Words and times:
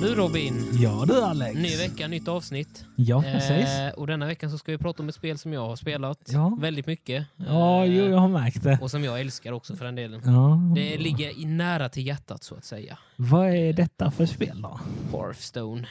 du 0.00 0.14
Robin, 0.14 0.68
Ja 0.72 1.04
du 1.08 1.22
Alex. 1.22 1.54
ny 1.54 1.76
vecka, 1.76 2.08
nytt 2.08 2.28
avsnitt. 2.28 2.84
Ja 2.96 3.22
precis. 3.22 3.68
Eh, 3.78 3.90
och 3.92 4.06
denna 4.06 4.26
veckan 4.26 4.50
så 4.50 4.58
ska 4.58 4.72
vi 4.72 4.78
prata 4.78 5.02
om 5.02 5.08
ett 5.08 5.14
spel 5.14 5.38
som 5.38 5.52
jag 5.52 5.60
har 5.66 5.76
spelat 5.76 6.18
Ja. 6.26 6.56
väldigt 6.60 6.86
mycket. 6.86 7.26
Ja, 7.36 7.84
Eh, 7.84 7.94
jo, 7.96 8.04
jag 8.04 8.18
har 8.18 8.28
märkt 8.28 8.62
det. 8.62 8.78
Och 8.82 8.90
som 8.90 9.04
jag 9.04 9.20
älskar 9.20 9.52
också 9.52 9.76
för 9.76 9.84
den 9.84 9.94
delen. 9.94 10.20
Ja. 10.24 10.60
Det 10.74 10.96
ligger 10.98 11.40
i 11.40 11.44
nära 11.44 11.88
till 11.88 12.06
hjärtat 12.06 12.42
så 12.42 12.54
att 12.54 12.64
säga. 12.64 12.98
Vad 13.16 13.48
är 13.48 13.72
detta 13.72 14.10
för 14.10 14.26
spel 14.26 14.62
då? 14.62 14.80
Hearthstone. 15.12 15.86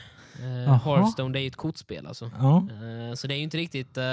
Eh. 0.68 0.84
Hearthstone 0.86 1.34
det 1.34 1.40
är 1.40 1.42
ju 1.42 1.48
ett 1.48 1.56
kortspel 1.56 2.08
alltså. 2.08 2.32
Ja. 2.40 2.58
Eh, 2.58 3.16
så 3.16 3.28
det 3.28 3.34
är 3.34 3.38
ju 3.38 3.44
inte 3.44 3.58
riktigt 3.58 3.98
eh, 3.98 4.04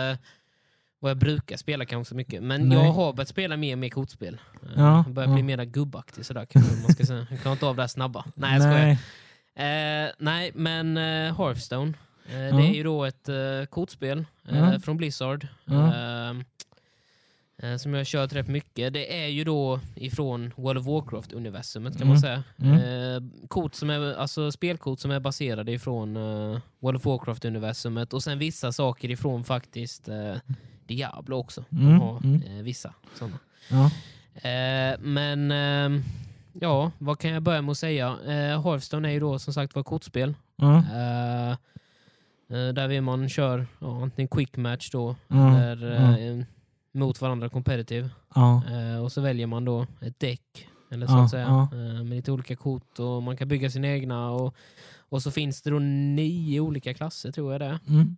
vad 1.00 1.10
jag 1.10 1.18
brukar 1.18 1.56
spela 1.56 1.84
kanske 1.84 2.08
så 2.08 2.14
mycket. 2.14 2.43
Men 2.43 2.68
Nej. 2.68 2.79
jag 2.79 2.93
har 2.93 3.13
börjat 3.13 3.29
spela 3.29 3.57
mer 3.57 3.72
och 3.74 3.79
mer 3.79 3.88
kortspel. 3.88 4.35
Eh, 4.63 4.68
Ja, 4.76 4.96
jag 5.07 5.14
börjar 5.14 5.29
bli 5.29 5.40
ja. 5.40 5.57
mer 5.57 5.64
gubbaktig 5.64 6.26
sådär 6.26 6.46
kanske 6.46 6.72
man 6.82 6.93
ska 6.93 7.07
säga. 7.07 7.26
Jag 7.30 7.40
klarar 7.40 7.52
inte 7.52 7.66
av 7.66 7.76
det 7.76 7.82
här 7.82 7.88
snabba. 7.88 8.24
Nej 8.35 8.52
jag 8.54 8.63
skojar. 8.63 8.96
Nej. 9.56 10.04
Eh, 10.06 10.10
nej, 10.18 10.50
men 10.54 10.96
eh, 10.96 11.36
Hearthstone. 11.38 11.92
Eh, 12.28 12.40
Ja. 12.40 12.56
Det 12.56 12.62
är 12.62 12.74
ju 12.74 12.82
då 12.82 13.04
ett 13.04 13.28
eh, 13.28 13.64
kortspel 13.70 14.24
Ja. 14.42 14.79
från 14.80 14.96
Blizzard. 14.96 15.46
Eh, 17.62 17.76
som 17.76 17.92
jag 17.94 18.00
har 18.00 18.04
kört 18.04 18.32
rätt 18.32 18.48
mycket. 18.48 18.92
Det 18.92 19.22
är 19.24 19.26
ju 19.29 19.44
då 19.44 19.80
ifrån 19.94 20.52
World 20.56 20.79
of 20.79 20.86
Warcraft-universumet 20.86 21.92
kan 21.92 22.02
Mm. 22.02 22.08
man 22.08 22.18
säga. 22.18 22.42
Mm. 22.58 23.30
Kort 23.48 23.74
som 23.74 23.90
är, 23.90 24.14
alltså 24.14 24.52
spelkort 24.52 25.00
som 25.00 25.10
är 25.10 25.20
baserade 25.20 25.72
ifrån 25.72 26.14
World 26.79 26.96
of 26.96 27.04
Warcraft-universumet 27.07 28.12
och 28.14 28.22
sen 28.22 28.38
vissa 28.38 28.72
saker 28.72 29.10
ifrån 29.10 29.44
faktiskt 29.44 30.08
Diablo 30.86 31.36
också. 31.36 31.64
De 31.68 31.86
Mm, 31.86 32.00
har 32.00 32.20
mm. 32.24 32.64
vissa 32.64 32.94
sådana. 33.14 33.38
Men 35.00 35.50
ehm, 35.50 36.02
ja, 36.60 36.90
vad 36.98 37.18
kan 37.18 37.30
jag 37.30 37.42
börja 37.42 37.62
med 37.62 37.70
att 37.72 37.78
säga? 37.78 38.18
Eh, 38.26 38.62
Hearthstone 38.62 39.08
är 39.08 39.12
ju 39.12 39.20
då 39.20 39.38
som 39.38 39.54
sagt 39.54 39.74
var 39.74 39.82
kortspel. 39.82 40.34
Ja. 40.56 40.76
Eh, 40.78 41.56
där 42.48 42.88
vill 42.88 43.02
man 43.02 43.28
kör 43.28 43.66
ja, 43.78 44.02
antingen 44.02 44.28
quick 44.28 44.56
match 44.56 44.90
då, 44.90 45.16
Ja. 45.28 45.58
eller 45.60 46.18
eh, 46.38 46.44
mot 46.92 47.20
varandra 47.20 47.48
competitive. 47.48 48.10
Eh, 48.70 49.02
och 49.04 49.12
så 49.12 49.20
väljer 49.20 49.46
man 49.46 49.64
då 49.64 49.86
ett 50.00 50.20
däck, 50.20 50.68
eller 50.90 51.06
så 51.06 51.18
att 51.18 51.30
säga, 51.30 51.68
eh, 51.72 51.78
med 52.04 52.10
lite 52.16 52.32
olika 52.32 52.56
kort 52.56 52.98
och 52.98 53.22
man 53.22 53.36
kan 53.36 53.48
bygga 53.48 53.70
sina 53.70 53.88
egna. 53.88 54.30
Och, 54.30 54.54
och 54.98 55.22
så 55.22 55.30
finns 55.30 55.62
det 55.62 55.70
då 55.70 55.78
nio 55.78 56.60
olika 56.60 56.94
klasser 56.94 57.32
tror 57.32 57.52
jag 57.52 57.60
det 57.60 57.66
är. 57.66 57.78
Mm. 57.88 58.16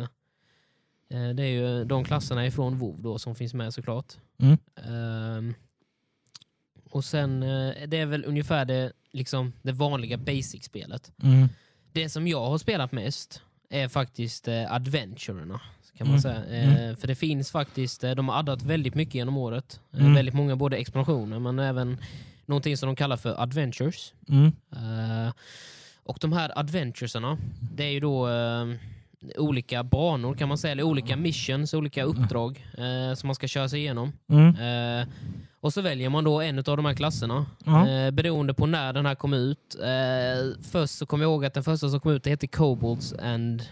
Eh, 0.00 0.08
det 1.34 1.42
är 1.42 1.46
ju 1.78 1.84
de 1.84 2.04
klasserna 2.04 2.46
ifrån 2.46 2.78
WoW 2.78 3.02
då 3.02 3.18
som 3.18 3.34
finns 3.34 3.54
med 3.54 3.74
såklart. 3.74 4.12
Mm. 4.38 4.58
Ehm, 4.76 5.54
och 6.92 7.04
sen, 7.04 7.42
eh, 7.42 7.72
det 7.88 7.96
är 7.98 8.06
väl 8.06 8.24
ungefär 8.24 8.64
det, 8.64 8.92
liksom, 9.12 9.52
det 9.62 9.72
vanliga 9.72 10.16
basic-spelet. 10.16 11.12
Mm. 11.22 11.48
Det 11.92 12.08
som 12.08 12.26
jag 12.28 12.46
har 12.50 12.58
spelat 12.58 12.92
mest 12.92 13.42
är 13.70 13.88
faktiskt 13.88 14.48
eh, 14.48 14.72
adventurerna. 14.72 15.60
Kan 15.98 16.06
man 16.08 16.18
Mm. 16.18 16.20
säga. 16.22 16.62
Eh, 16.90 16.96
För 16.96 17.06
det 17.08 17.14
finns 17.14 17.50
faktiskt, 17.50 18.04
eh, 18.04 18.10
de 18.14 18.28
har 18.28 18.38
addat 18.38 18.62
väldigt 18.62 18.94
mycket 18.94 19.14
genom 19.14 19.36
året. 19.36 19.80
Eh, 19.92 20.00
Mm. 20.00 20.14
Väldigt 20.14 20.34
många 20.34 20.56
både 20.56 20.76
expansioner 20.76 21.38
men 21.38 21.58
även 21.58 21.98
någonting 22.46 22.76
som 22.76 22.86
de 22.86 22.96
kallar 22.96 23.16
för 23.16 23.42
adventures. 23.42 24.14
Mm. 24.28 24.46
Eh, 24.72 25.32
och 26.04 26.18
de 26.20 26.32
här 26.32 26.58
adventuresarna, 26.58 27.38
det 27.74 27.84
är 27.84 27.90
ju 27.90 28.00
då 28.00 28.28
olika 29.38 29.84
banor 29.84 30.34
kan 30.34 30.48
man 30.48 30.58
säga, 30.58 30.72
eller 30.72 30.82
olika 30.82 31.16
missions, 31.16 31.74
olika 31.74 32.02
uppdrag 32.04 32.66
eh, 32.78 33.14
som 33.14 33.26
man 33.26 33.34
ska 33.34 33.48
köra 33.48 33.68
sig 33.68 33.80
igenom. 33.80 34.12
Mm. 34.28 34.48
Eh, 34.48 35.06
och 35.62 35.72
så 35.72 35.80
väljer 35.80 36.08
man 36.10 36.24
då 36.24 36.40
en 36.40 36.58
av 36.58 36.64
de 36.64 36.84
här 36.84 36.94
klasserna 36.94 37.46
Ja. 37.64 37.88
eh, 37.88 38.10
beroende 38.10 38.54
på 38.54 38.66
när 38.66 38.92
den 38.92 39.06
här 39.06 39.14
kom 39.14 39.34
ut. 39.34 39.76
Eh, 39.82 40.62
först 40.62 40.94
så 40.94 41.06
kommer 41.06 41.24
jag 41.24 41.30
ihåg 41.32 41.44
att 41.44 41.54
den 41.54 41.64
första 41.64 41.88
som 41.88 42.00
kom 42.00 42.12
ut 42.12 42.24
det 42.24 42.30
hette 42.30 42.46
Kobolds 42.46 43.12
and 43.12 43.62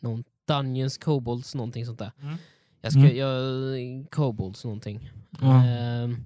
någon, 0.00 0.24
Dungeons, 0.48 0.98
Kobolds, 0.98 1.54
någonting 1.54 1.86
sånt 1.86 1.98
där. 1.98 2.12
Mm. 2.22 2.36
Jag 2.82 2.92
ska, 2.92 3.00
Mm. 3.00 3.16
jag, 3.16 4.10
Kobolds 4.10 4.64
någonting. 4.64 5.10
Ja. 5.40 5.64
Ehm, 5.66 6.24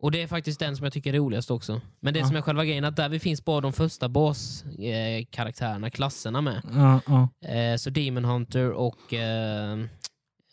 och 0.00 0.10
det 0.10 0.22
är 0.22 0.26
faktiskt 0.26 0.60
den 0.60 0.76
som 0.76 0.84
jag 0.84 0.92
tycker 0.92 1.14
är 1.14 1.18
roligast 1.18 1.50
också. 1.50 1.80
Men 2.00 2.14
det 2.14 2.20
Ja. 2.20 2.26
som 2.26 2.36
är 2.36 2.42
själva 2.42 2.64
grejen 2.64 2.84
är 2.84 2.88
att 2.88 2.96
där 2.96 3.08
vi 3.08 3.18
finns 3.18 3.44
bara 3.44 3.60
de 3.60 3.72
första 3.72 4.08
baskaraktärerna, 4.08 5.86
eh, 5.86 5.90
klasserna 5.90 6.40
med. 6.40 6.62
Ja. 6.74 7.00
Ja. 7.06 7.48
Eh, 7.48 7.76
så 7.76 7.90
Demon 7.90 8.24
Hunter 8.24 8.70
och 8.72 9.14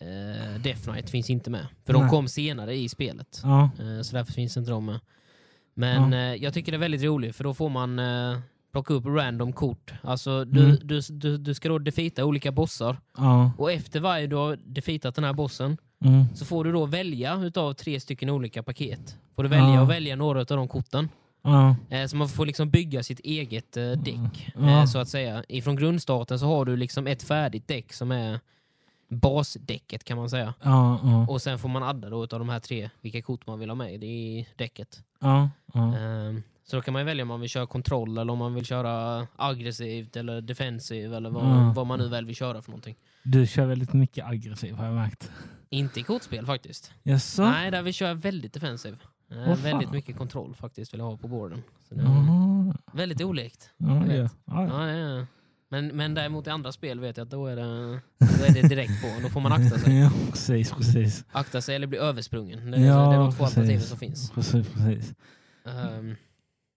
eh, 0.04 0.62
Death 0.62 0.82
Knight 0.84 1.10
finns 1.10 1.30
inte 1.30 1.50
med. 1.50 1.68
För 1.86 1.94
de 1.94 2.02
Nej. 2.02 2.10
kom 2.10 2.28
senare 2.28 2.76
i 2.76 2.90
spelet. 2.90 3.40
Ja. 3.44 3.64
Eh, 3.64 4.02
så 4.02 4.16
därför 4.16 4.34
finns 4.34 4.58
inte 4.58 4.72
de 4.72 4.86
med. 4.86 5.00
Men 5.74 6.12
Ja. 6.12 6.18
eh, 6.18 6.44
jag 6.44 6.54
tycker 6.54 6.72
det 6.72 6.76
är 6.76 6.80
väldigt 6.80 7.04
roligt 7.04 7.36
för 7.36 7.44
då 7.44 7.54
får 7.54 7.70
man 7.70 8.00
eh, 8.00 8.38
plocka 8.72 8.94
upp 8.94 9.06
random 9.06 9.54
kort. 9.54 9.94
Alltså 10.02 10.46
du, 10.46 10.64
Mm. 10.66 10.78
du, 10.84 11.02
du, 11.10 11.38
du 11.38 11.54
ska 11.54 11.70
då 11.70 11.80
defeata 11.80 12.26
olika 12.26 12.52
bossar 12.52 12.98
Ja. 13.18 13.52
och 13.58 13.72
efter 13.72 14.00
varje 14.00 14.28
du 14.28 14.36
har 14.36 14.60
defeatat 14.66 15.16
den 15.16 15.24
här 15.24 15.34
bossen 15.34 15.78
Mm. 16.06 16.24
så 16.36 16.46
får 16.46 16.64
du 16.64 16.72
då 16.72 16.86
välja 16.86 17.36
utav 17.36 17.74
tre 17.74 18.00
stycken 18.00 18.30
olika 18.30 18.64
paket. 18.64 19.18
Får 19.36 19.44
du 19.44 19.50
välja 19.50 19.74
Ja. 19.74 19.82
att 19.84 19.90
välja 19.90 20.16
några 20.16 20.40
av 20.40 20.46
de 20.46 20.68
korten. 20.68 21.10
Ja. 21.44 21.76
Eh, 21.90 22.06
så 22.08 22.16
man 22.16 22.30
får 22.30 22.46
liksom 22.46 22.70
bygga 22.70 23.04
sitt 23.04 23.20
eget 23.20 23.78
eh, 23.78 23.92
däck. 23.92 24.52
Ja. 24.56 24.70
Eh, 24.80 24.86
så 24.86 25.00
att 25.00 25.10
säga. 25.10 25.44
Ifrån 25.50 25.76
grundstarten 25.76 26.40
så 26.40 26.46
har 26.46 26.66
du 26.66 26.76
liksom 26.78 27.08
ett 27.08 27.24
färdigt 27.24 27.68
däck 27.68 27.94
som 27.94 28.12
är 28.12 28.40
basdäcket 29.14 30.04
kan 30.04 30.18
man 30.18 30.30
säga. 30.30 30.54
Ja. 30.62 31.00
Ja. 31.04 31.28
Och 31.30 31.42
sen 31.42 31.60
får 31.60 31.70
man 31.70 31.84
adda 31.84 32.10
då 32.10 32.24
utav 32.24 32.40
de 32.40 32.50
här 32.50 32.60
tre 32.60 32.90
vilka 33.02 33.22
kort 33.22 33.48
man 33.48 33.60
vill 33.60 33.70
ha 33.70 33.76
med 33.76 34.04
i 34.04 34.48
däcket. 34.56 35.04
Ja. 35.20 35.50
Ehm, 35.74 36.44
så 36.66 36.76
då 36.76 36.82
kan 36.82 36.94
man 36.94 37.06
välja 37.06 37.22
om 37.22 37.28
man 37.28 37.40
vill 37.42 37.50
köra 37.50 37.68
kontroll 37.68 38.18
eller 38.18 38.34
om 38.34 38.40
man 38.40 38.54
vill 38.54 38.66
köra 38.66 39.28
aggressivt 39.36 40.16
eller 40.16 40.42
defensiv 40.42 41.14
eller 41.14 41.30
vad, 41.30 41.76
vad 41.76 41.88
man 41.88 42.00
nu 42.00 42.10
väl 42.10 42.26
vill 42.26 42.36
köra 42.36 42.62
för 42.62 42.72
någonting. 42.72 42.96
Du 43.24 43.48
kör 43.48 43.66
väldigt 43.66 43.94
mycket 43.94 44.26
aggressiv 44.26 44.76
har 44.76 44.86
jag 44.86 44.94
märkt. 44.96 45.32
Inte 45.70 46.00
i 46.00 46.04
kortspel 46.04 46.46
faktiskt. 46.46 46.92
Jaså? 47.04 47.44
Nej, 47.44 47.72
där 47.72 47.82
vi 47.82 47.94
kör 47.94 48.14
väldigt 48.14 48.54
defensiv. 48.54 48.98
Eh, 49.32 49.38
Åh, 49.38 49.46
fan. 49.46 49.64
väldigt 49.64 49.92
mycket 49.92 50.18
kontroll 50.18 50.56
faktiskt 50.56 50.94
vill 50.94 51.00
jag 51.00 51.06
ha 51.06 51.18
på 51.18 51.28
borden. 51.28 51.64
Så 51.90 51.96
det 51.96 52.04
väldigt 52.94 53.22
olikt. 53.22 53.70
Ja. 53.78 55.26
Är. 55.74 55.82
Men, 55.82 55.96
men 55.98 56.14
däremot 56.14 56.48
i 56.48 56.50
andra 56.50 56.72
spel 56.72 57.00
vet 57.00 57.18
jag 57.18 57.26
att 57.26 57.32
då 57.32 57.48
är 57.48 57.56
det, 57.56 57.64
då 58.20 58.46
är 58.46 58.54
det 58.62 58.68
direkt 58.68 59.02
på. 59.02 59.08
Då 59.24 59.30
får 59.30 59.42
man 59.42 59.52
akta 59.52 59.78
sig. 59.80 60.00
Ja, 60.00 60.12
precis, 60.32 60.72
precis. 60.72 61.26
Akta 61.32 61.62
sig 61.62 61.76
eller 61.76 61.88
bli 61.88 61.98
översprungen. 61.98 62.72
Det, 62.72 62.78
Ja, 62.82 63.10
det 63.10 63.16
är 63.16 63.20
de 63.20 63.32
två 63.32 63.38
precis. 63.38 63.42
alternativen 63.42 63.82
som 63.82 63.98
finns. 63.98 64.32
Precis, 64.32 64.68
precis. 64.74 65.14
Ehm, 65.66 66.16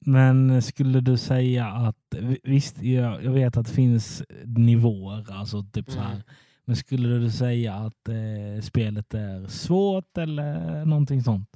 Men 0.07 0.63
skulle 0.63 1.01
du 1.01 1.17
säga 1.17 1.67
att, 1.67 1.97
visst 2.43 2.83
jag, 2.83 3.25
jag 3.25 3.33
vet 3.33 3.57
att 3.57 3.67
det 3.67 3.73
finns 3.73 4.23
nivåer, 4.45 5.33
alltså 5.33 5.63
typ 5.73 5.91
så 5.91 6.01
här. 6.01 6.11
Mm. 6.13 6.23
Men 6.65 6.77
skulle 6.77 7.09
du 7.19 7.31
säga 7.31 7.75
att 7.75 8.09
eh, 8.09 8.63
spelet 8.63 9.15
är 9.15 9.49
svårt 9.49 10.19
eller 10.19 10.85
någonting 10.85 11.23
sånt? 11.23 11.51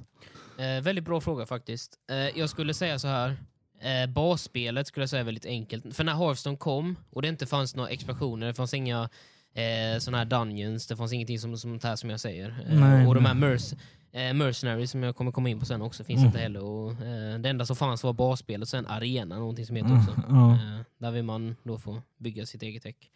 Eh, 0.57 0.83
väldigt 0.83 1.05
bra 1.05 1.21
fråga 1.21 1.45
faktiskt. 1.45 1.95
Eh, 2.11 2.39
jag 2.39 2.49
skulle 2.49 2.73
säga 2.73 2.99
så 2.99 3.07
här. 3.07 3.35
Eh, 3.81 4.09
basspelet 4.09 4.87
skulle 4.87 5.01
jag 5.01 5.09
säga 5.09 5.19
är 5.19 5.23
väldigt 5.25 5.45
enkelt. 5.45 5.95
För 5.95 6.03
när 6.03 6.13
Hearthstone 6.15 6.57
kom 6.57 6.95
och 7.09 7.21
det 7.21 7.27
inte 7.27 7.45
fanns 7.45 7.75
några 7.75 7.89
expansioner, 7.89 8.47
det 8.47 8.53
fanns 8.53 8.73
inga 8.73 9.09
eh, 9.53 9.99
såna 9.99 10.17
här 10.17 10.25
dungeons, 10.25 10.87
det 10.87 10.95
fanns 10.97 11.13
ingenting 11.13 11.39
som, 11.39 11.57
som, 11.57 11.79
här 11.83 11.95
som 11.95 12.09
jag 12.09 12.19
säger. 12.19 12.49
Eh, 12.69 12.79
Nej, 12.79 13.07
och 13.07 13.15
de 13.15 13.25
här 13.25 13.33
merc 13.33 13.73
eh, 14.11 14.33
mercenaries 14.33 14.91
som 14.91 15.03
jag 15.03 15.15
kommer 15.15 15.31
komma 15.31 15.49
in 15.49 15.59
på 15.59 15.65
sen 15.65 15.81
också 15.81 16.03
finns 16.03 16.17
Mm. 16.17 16.27
inte 16.27 16.39
heller. 16.39 16.63
Och, 16.63 16.91
eh, 16.91 17.39
det 17.39 17.49
enda 17.49 17.65
som 17.65 17.75
fanns 17.75 18.03
var 18.03 18.13
basspelet 18.13 18.61
och 18.61 18.67
sen 18.69 18.87
arena, 18.87 19.39
någonting 19.39 19.65
som 19.65 19.75
heter 19.75 19.89
Mm, 19.89 19.99
också. 20.01 20.11
Eh, 20.31 20.79
där 20.97 21.11
vill 21.11 21.23
man 21.23 21.55
då 21.63 21.77
få 21.79 22.01
bygga 22.17 22.45
sitt 22.45 22.61
eget 22.63 22.83
däck. 22.83 23.11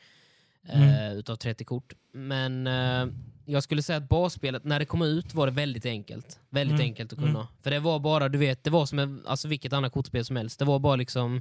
Eh, 0.69 0.81
Mm. 0.81 1.17
Utav 1.17 1.35
30 1.35 1.63
kort. 1.65 1.93
Men 2.13 2.67
eh, 2.67 3.07
jag 3.45 3.63
skulle 3.63 3.81
säga 3.81 3.97
att 3.97 4.09
basspelet, 4.09 4.63
när 4.63 4.79
det 4.79 4.85
kom 4.85 5.01
ut 5.01 5.33
var 5.33 5.45
det 5.47 5.51
väldigt 5.53 5.85
enkelt. 5.85 6.39
Väldigt 6.49 6.75
Mm. 6.79 6.85
enkelt 6.85 7.13
att 7.13 7.19
kunna. 7.19 7.47
För 7.63 7.71
det 7.71 7.79
var 7.79 7.99
bara, 7.99 8.29
du 8.29 8.37
vet, 8.37 8.63
det 8.63 8.69
var 8.69 8.85
som 8.85 8.99
en, 8.99 9.23
alltså 9.27 9.47
vilket 9.47 9.73
annat 9.73 9.91
kortspel 9.93 10.25
som 10.25 10.35
helst. 10.35 10.59
Det 10.59 10.65
var 10.65 10.79
bara 10.79 10.95
liksom 10.95 11.35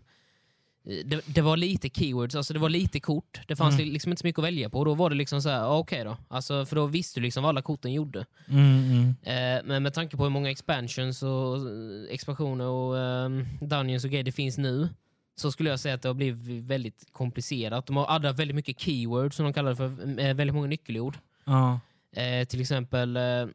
eh, 0.86 1.06
det, 1.06 1.20
det 1.26 1.40
var 1.42 1.56
lite 1.56 1.88
keywords, 1.88 2.34
alltså 2.34 2.52
det 2.52 2.58
var 2.58 2.68
lite 2.68 3.00
kort. 3.00 3.40
Det 3.48 3.56
fanns 3.56 3.74
Mm. 3.74 3.92
liksom 3.92 4.12
inte 4.12 4.20
så 4.20 4.26
mycket 4.26 4.38
att 4.38 4.44
välja 4.44 4.70
på. 4.70 4.78
Och 4.78 4.84
då 4.84 4.94
var 4.94 5.10
det 5.10 5.16
liksom 5.16 5.42
så 5.42 5.48
här, 5.48 5.68
okej 5.68 6.04
då. 6.04 6.16
Alltså, 6.28 6.66
för 6.66 6.76
då 6.76 6.86
visste 6.86 7.20
du 7.20 7.24
liksom 7.24 7.42
vad 7.42 7.48
alla 7.48 7.62
korten 7.62 7.92
gjorde. 7.92 8.26
Mm, 8.48 8.84
mm. 8.90 9.14
Eh, 9.58 9.62
men 9.64 9.82
med 9.82 9.94
tanke 9.94 10.16
på 10.16 10.22
hur 10.22 10.30
många 10.30 10.50
expansions 10.50 11.22
och 11.22 11.56
eh, 11.56 11.62
expansioner 12.10 12.66
och 12.66 12.94
um, 12.94 13.46
dungeons 13.60 14.04
och 14.04 14.10
grejer 14.10 14.24
det 14.24 14.32
finns 14.32 14.58
nu 14.58 14.88
så 15.36 15.52
skulle 15.52 15.70
jag 15.70 15.80
säga 15.80 15.94
att 15.94 16.02
det 16.02 16.08
har 16.08 16.14
blivit 16.14 16.64
väldigt 16.64 17.06
komplicerat. 17.12 17.86
De 17.86 17.96
har 17.96 18.06
addat 18.16 18.38
väldigt 18.38 18.54
mycket 18.54 18.80
keywords 18.80 19.36
som 19.36 19.44
de 19.44 19.52
kallar 19.52 19.70
det 19.70 19.76
för, 19.76 19.88
väldigt 20.34 20.54
många 20.54 20.66
nyckelord. 20.66 21.18
Ja. 21.44 21.80
Eh, 22.16 22.46
till 22.46 22.60
exempel, 22.60 23.16
eh, 23.16 23.46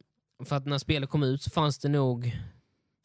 för 0.45 0.55
att 0.55 0.65
när 0.65 0.77
spelet 0.77 1.09
kom 1.09 1.23
ut 1.23 1.41
så 1.41 1.49
fanns 1.49 1.79
det 1.79 1.89
nog 1.89 2.37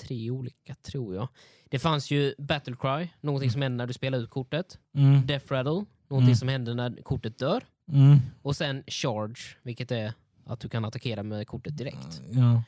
tre 0.03 0.31
olika, 0.31 0.75
tror 0.75 1.15
jag. 1.15 1.29
Det 1.71 1.79
fanns 1.79 2.11
ju 2.11 2.35
Battlecry, 2.39 3.09
någonting 3.21 3.51
som 3.51 3.63
händer 3.63 3.77
när 3.77 3.87
du 3.87 3.93
spelar 3.93 4.19
ut 4.19 4.31
kortet. 4.31 4.79
Mm. 4.95 5.27
Death 5.27 5.53
Rattle, 5.53 5.71
någonting 6.09 6.29
Mm. 6.29 6.37
som 6.37 6.49
händer 6.49 6.75
när 6.75 7.03
kortet 7.03 7.39
dör. 7.39 7.65
Mm. 7.93 8.19
Och 8.43 8.57
sen 8.57 8.83
Charge, 8.87 9.41
vilket 9.63 9.91
är 9.91 10.13
att 10.47 10.61
du 10.61 10.69
kan 10.69 10.85
attackera 10.85 11.23
med 11.23 11.47
kortet 11.47 11.77
direkt. 11.77 12.23
Ja. 12.31 12.63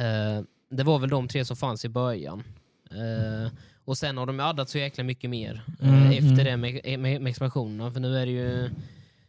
Eh, 0.00 0.42
det 0.70 0.82
var 0.84 0.98
väl 0.98 1.10
de 1.10 1.28
tre 1.28 1.44
som 1.44 1.56
fanns 1.56 1.84
i 1.84 1.88
början. 1.88 2.42
Eh, 2.90 3.52
Och 3.88 3.98
sen 3.98 4.16
har 4.16 4.26
de 4.26 4.40
addat 4.40 4.68
så 4.68 4.78
jäkla 4.78 5.04
mycket 5.04 5.30
mer 5.30 5.62
Mm, 5.82 5.94
eh, 5.94 6.10
efter 6.10 6.30
mm. 6.30 6.44
det 6.44 6.56
med, 6.56 6.98
med, 6.98 7.20
med 7.20 7.30
expansionerna. 7.30 7.90
För 7.90 8.00
nu 8.00 8.18
är 8.18 8.26
det 8.26 8.32
ju 8.32 8.70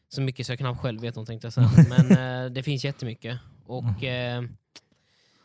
så 0.09 0.21
mycket 0.21 0.45
så 0.45 0.51
jag 0.51 0.59
knappt 0.59 0.81
själv 0.81 1.01
vet 1.01 1.15
någonting. 1.15 1.39
Jag. 1.43 1.87
Men 1.89 2.11
eh, 2.45 2.51
det 2.51 2.63
finns 2.63 2.83
jättemycket. 2.83 3.39
Och, 3.65 4.03
eh, 4.03 4.43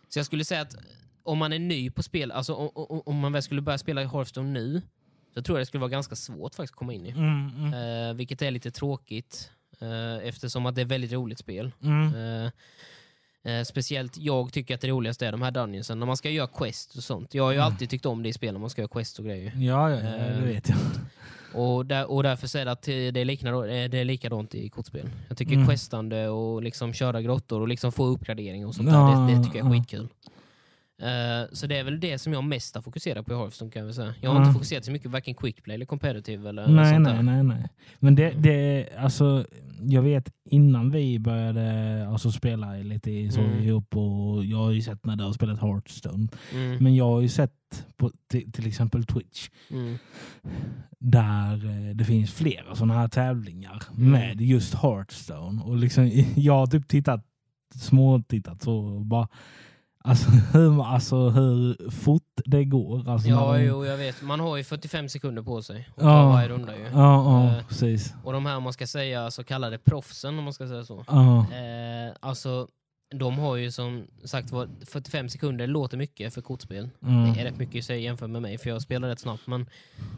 så 0.09 0.19
jag 0.19 0.27
skulle 0.27 0.45
säga 0.45 0.61
att 0.61 0.77
om 1.23 1.39
man 1.39 1.53
är 1.53 1.59
ny 1.59 1.91
på 1.91 2.03
spel, 2.03 2.33
alltså 2.33 2.55
om, 2.55 2.71
om, 2.75 3.03
om 3.07 3.19
man 3.19 3.33
väl 3.33 3.43
skulle 3.43 3.61
börja 3.61 3.79
spela 3.79 4.03
i 4.03 4.07
Hearthstone 4.07 4.51
nu, 4.51 4.83
så 5.35 5.43
tror 5.43 5.59
jag 5.59 5.63
det 5.63 5.67
skulle 5.67 5.81
vara 5.81 5.91
ganska 5.91 6.17
svårt 6.17 6.55
faktiskt 6.55 6.73
att 6.73 6.79
komma 6.79 6.93
in 6.93 7.07
i. 7.07 7.11
Mm, 7.11 7.51
mm, 7.59 7.75
Eh, 7.75 8.15
vilket 8.15 8.43
är 8.43 8.51
lite 8.51 8.71
tråkigt 8.71 9.51
eh, 9.81 10.29
eftersom 10.29 10.67
att 10.67 10.75
det 10.75 10.81
är 10.81 10.85
ett 10.85 10.91
väldigt 10.91 11.13
roligt 11.13 11.39
spel. 11.39 11.73
Eh, 13.45 13.53
eh, 13.59 13.65
speciellt 13.65 14.17
jag 14.19 14.53
tycker 14.53 14.75
att 14.75 14.81
det 14.81 14.89
roligaste 14.89 15.27
är 15.27 15.33
de 15.33 15.43
här 15.43 15.51
dungeonsen, 15.51 15.99
när 15.99 16.07
man 16.07 16.17
ska 16.17 16.31
göra 16.31 16.47
quest 16.47 16.97
och 16.97 17.03
sånt. 17.03 17.35
Jag 17.35 17.45
har 17.45 17.51
ju 17.51 17.57
Mm. 17.59 17.67
alltid 17.67 17.91
tyckt 17.91 18.07
om 18.07 18.23
det 18.23 18.29
i 18.29 18.33
spel 18.33 18.53
när 18.53 18.61
man 18.61 18.71
ska 18.71 18.81
göra 18.83 18.89
quest 18.89 19.19
och 19.19 19.25
grejer. 19.25 19.53
Ja, 19.57 19.91
ja, 19.91 19.97
ja, 19.97 20.03
det 20.03 20.35
Eh, 20.39 20.41
vet 20.45 20.69
jag. 20.69 20.79
Och, 21.55 21.87
där, 21.87 22.11
och 22.11 22.23
därför 22.23 22.47
säger 22.47 22.67
jag 22.67 22.73
att 22.73 22.83
det 22.83 22.93
är, 23.21 23.25
likadant, 23.25 23.67
det 23.67 23.99
är 23.99 24.05
likadant 24.05 24.55
i 24.55 24.69
kortspel. 24.69 25.09
Jag 25.29 25.39
tycker 25.39 25.53
Mm. 25.53 25.67
questande 25.69 26.29
och 26.29 26.63
liksom 26.63 26.93
köra 26.93 27.23
grottor 27.23 27.61
och 27.61 27.69
liksom 27.69 27.93
få 27.93 28.05
uppgradering 28.07 28.67
och 28.67 28.75
sånt 28.75 28.89
Ja, 28.89 28.95
där, 28.95 29.27
det, 29.35 29.39
det 29.39 29.45
tycker 29.45 29.59
jag 29.59 29.67
är 29.67 29.71
ja. 29.71 30.09
Eh, 31.03 31.49
så 31.53 31.67
det 31.67 31.77
är 31.79 31.85
väl 31.85 32.01
det 32.01 32.19
som 32.19 32.33
jag 32.33 32.45
mest 32.45 32.75
har 32.75 32.83
fokuserat 32.83 33.27
på 33.27 33.33
i 33.33 33.37
Hearthstone 33.37 33.71
kan 33.71 33.87
jag 33.87 33.95
säga. 33.95 34.15
Jag 34.21 34.31
har 34.31 34.37
Ja. 34.37 34.43
inte 34.43 34.53
fokuserat 34.53 34.85
så 34.85 34.93
mycket 34.93 35.05
på 35.05 35.13
varken 35.13 35.35
quickplay 35.35 35.75
eller 35.75 35.87
competitive 35.87 36.49
eller 36.49 36.69
Nej, 36.69 36.91
sånt 36.93 37.03
nej, 37.03 37.15
där. 37.15 37.23
nej, 37.23 37.43
nej. 37.43 37.69
Men 37.99 38.15
det, 38.15 38.31
det, 38.31 38.89
alltså, 38.99 39.47
jag 39.83 40.03
vet 40.03 40.33
innan 40.51 40.91
vi 40.91 41.19
började 41.19 42.09
alltså, 42.09 42.31
spela 42.33 42.73
lite 42.75 43.11
i- 43.11 43.31
så 43.31 43.41
Mm. 43.41 43.63
ihop 43.63 43.97
och 43.97 44.45
jag 44.45 44.59
har 44.59 44.71
ju 44.71 44.83
sett 44.83 45.05
när 45.07 45.17
du 45.17 45.25
har 45.25 45.33
spelat 45.33 45.61
Hearthstone. 45.61 46.29
Mm, 46.53 46.77
Men 46.85 46.95
jag 46.97 47.05
har 47.05 47.21
ju 47.21 47.29
sett 47.29 47.87
på 47.97 48.11
till, 48.29 48.67
exempel 48.67 49.05
Twitch 49.05 49.49
mm, 49.71 49.99
där 50.99 51.55
eh, 51.89 51.95
det 51.95 52.05
finns 52.05 52.33
flera 52.33 52.75
sådana 52.75 52.95
här 52.95 53.09
tävlingar 53.09 53.83
Mm. 53.97 54.11
med 54.11 54.41
just 54.41 54.75
Hearthstone. 54.75 55.63
Och 55.63 55.77
liksom, 55.77 56.11
jag 56.37 56.53
har 56.55 56.67
typ 56.67 56.89
tittat, 56.89 57.25
småtittat 57.75 58.63
så 58.63 58.99
bara 59.01 59.29
Alltså 60.09 60.29
hur, 60.53 60.85
alltså 60.87 61.29
hur 61.29 61.91
fort 61.91 62.23
det 62.45 62.65
går. 62.65 63.09
Alltså, 63.11 63.29
Ja, 63.29 63.53
de- 63.53 63.65
jo, 63.65 63.85
jag 63.87 63.97
vet. 63.97 64.23
Man 64.23 64.41
har 64.41 64.57
ju 64.57 64.65
45 64.65 65.09
sekunder 65.09 65.43
på 65.43 65.63
sig 65.63 65.89
att 65.97 66.03
Ja. 66.05 66.11
ta 66.11 66.29
varje 66.29 66.49
runda 66.49 66.77
ju. 66.77 66.83
Ja, 66.83 66.91
ja 66.95 67.57
Eh, 67.59 67.67
precis. 67.69 68.15
Och 68.25 68.33
de 68.33 68.47
här, 68.47 68.61
man 68.61 68.73
ska 68.73 68.87
säga 68.87 69.31
så 69.31 69.45
kallade 69.45 69.79
proffsen, 69.79 70.39
om 70.39 70.45
man 70.45 70.53
ska 70.53 70.69
säga 70.69 70.85
så. 70.85 71.05
Ja, 71.09 71.39
Eh, 71.39 72.15
alltså, 72.21 72.69
de 73.15 73.39
har 73.39 73.57
ju 73.57 73.71
som 73.71 74.07
sagt 74.25 74.51
var 74.51 74.69
45 74.87 75.29
sekunder 75.29 75.67
låter 75.67 75.97
mycket 75.97 76.35
för 76.35 76.41
kortspel. 76.41 76.89
mm. 77.03 77.33
Det 77.35 77.41
är 77.41 77.45
rätt 77.45 77.59
mycket 77.59 77.75
i 77.75 77.83
sig 77.83 78.03
jämfört 78.03 78.31
med 78.31 78.43
mig, 78.43 78.59
för 78.59 78.71
jag 78.71 78.83
spelar 78.83 79.09
rätt 79.09 79.21
snabbt. 79.21 79.47
Men, 79.47 79.67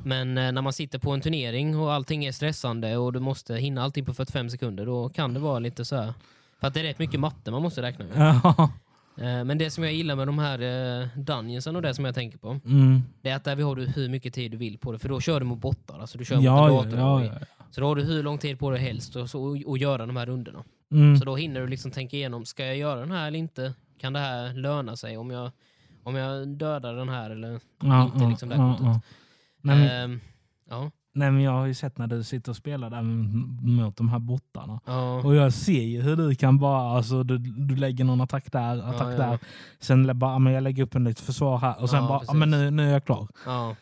men 0.04 0.38
eh, 0.38 0.52
när 0.52 0.62
man 0.62 0.72
sitter 0.72 0.98
på 0.98 1.10
en 1.12 1.20
turnering 1.20 1.78
och 1.78 1.92
allting 1.92 2.24
är 2.24 2.32
stressande 2.32 2.96
och 2.96 3.12
du 3.12 3.20
måste 3.20 3.54
hinna 3.54 3.82
allting 3.82 4.04
på 4.04 4.14
45 4.14 4.50
sekunder, 4.50 4.86
då 4.86 5.08
kan 5.08 5.34
det 5.34 5.40
vara 5.40 5.58
lite 5.58 5.84
så 5.84 5.96
här. 5.96 6.14
För 6.60 6.66
att 6.66 6.74
det 6.74 6.80
är 6.80 6.84
rätt 6.84 6.98
mycket 6.98 7.20
matte 7.20 7.50
man 7.50 7.62
måste 7.62 7.82
räkna 7.82 8.04
med. 8.04 8.40
Ja. 8.44 8.70
Eh, 9.18 9.44
men 9.44 9.58
det 9.58 9.70
som 9.70 9.84
jag 9.84 9.92
gillar 9.92 10.16
med 10.16 10.28
de 10.28 10.38
här 10.38 10.58
eh, 11.02 11.08
dungeonsen 11.16 11.76
och 11.76 11.82
det 11.82 11.94
som 11.94 12.04
jag 12.04 12.14
tänker 12.14 12.38
på, 12.38 12.60
Mm. 12.64 13.02
det 13.22 13.30
är 13.30 13.36
att 13.36 13.44
där 13.44 13.56
har 13.62 13.76
du 13.76 13.86
hur 13.86 14.08
mycket 14.08 14.34
tid 14.34 14.50
du 14.50 14.56
vill 14.56 14.78
på 14.78 14.92
det. 14.92 14.98
För 14.98 15.08
då 15.08 15.20
kör 15.20 15.40
du 15.40 15.46
mot 15.46 15.58
bottar, 15.60 15.98
alltså 16.00 16.18
du 16.18 16.24
kör 16.24 16.36
mot 16.36 16.44
Ja, 16.44 16.82
en 16.84 16.90
ja, 16.98 17.24
ja. 17.24 17.32
Så 17.70 17.80
då 17.80 17.86
har 17.86 17.96
du 17.96 18.02
hur 18.02 18.22
lång 18.22 18.38
tid 18.38 18.58
på 18.58 18.70
dig 18.70 18.80
helst 18.80 19.16
och, 19.16 19.30
så, 19.30 19.62
och, 19.66 19.78
göra 19.78 20.06
de 20.06 20.16
här 20.16 20.26
rundorna. 20.26 20.64
Mm. 20.92 21.16
Så 21.16 21.24
då 21.24 21.36
hinner 21.36 21.60
du 21.60 21.66
liksom 21.66 21.90
tänka 21.90 22.16
igenom, 22.16 22.44
ska 22.46 22.66
jag 22.66 22.76
göra 22.76 23.00
den 23.00 23.10
här 23.12 23.26
eller 23.26 23.38
inte? 23.38 23.74
Kan 24.00 24.12
det 24.12 24.18
här 24.18 24.54
löna 24.54 24.96
sig 24.96 25.16
om 25.16 25.30
jag, 25.30 25.50
om 26.02 26.14
jag 26.14 26.48
dödar 26.48 26.94
den 26.94 27.08
här 27.08 27.30
eller 27.30 27.60
inte 28.04 28.28
liksom 28.28 28.50
ja, 28.50 28.78
ja. 28.80 29.00
Men, 29.62 29.88
Ehm, 29.90 30.20
ja. 30.68 30.90
Nej, 31.16 31.30
men 31.30 31.42
jag 31.42 31.52
har 31.52 31.66
ju 31.66 31.74
sett 31.74 31.98
när 31.98 32.06
du 32.06 32.24
sitter 32.24 32.50
och 32.50 32.56
spelar 32.56 32.90
där 32.90 33.02
mot 33.82 33.96
de 33.96 34.08
här 34.08 34.18
bottarna. 34.18 34.80
Ja. 34.84 35.22
Och 35.24 35.34
jag 35.34 35.52
ser 35.52 35.82
ju 35.82 36.02
hur 36.02 36.16
du 36.16 36.34
kan 36.34 36.58
bara, 36.58 36.96
alltså 36.96 37.22
du, 37.22 37.38
du 37.38 37.76
lägger 37.76 38.04
någon 38.04 38.20
attack 38.20 38.52
där, 38.52 38.88
attack 38.88 39.12
ja. 39.12 39.16
där. 39.16 39.38
Sen 39.80 40.18
bara, 40.18 40.32
ja, 40.32 40.38
men 40.38 40.52
jag 40.52 40.62
lägger 40.62 40.82
upp 40.82 40.94
en 40.94 41.04
nytt 41.04 41.20
försvar 41.20 41.58
här 41.58 41.82
och 41.82 41.90
sen 41.90 42.02
Ja, 42.02 42.08
bara, 42.08 42.22
ja, 42.26 42.32
men 42.32 42.50
nu, 42.50 42.70
nu 42.70 42.88
är 42.88 42.92
jag 42.92 43.04
klar. 43.04 43.28
ja. 43.46 43.76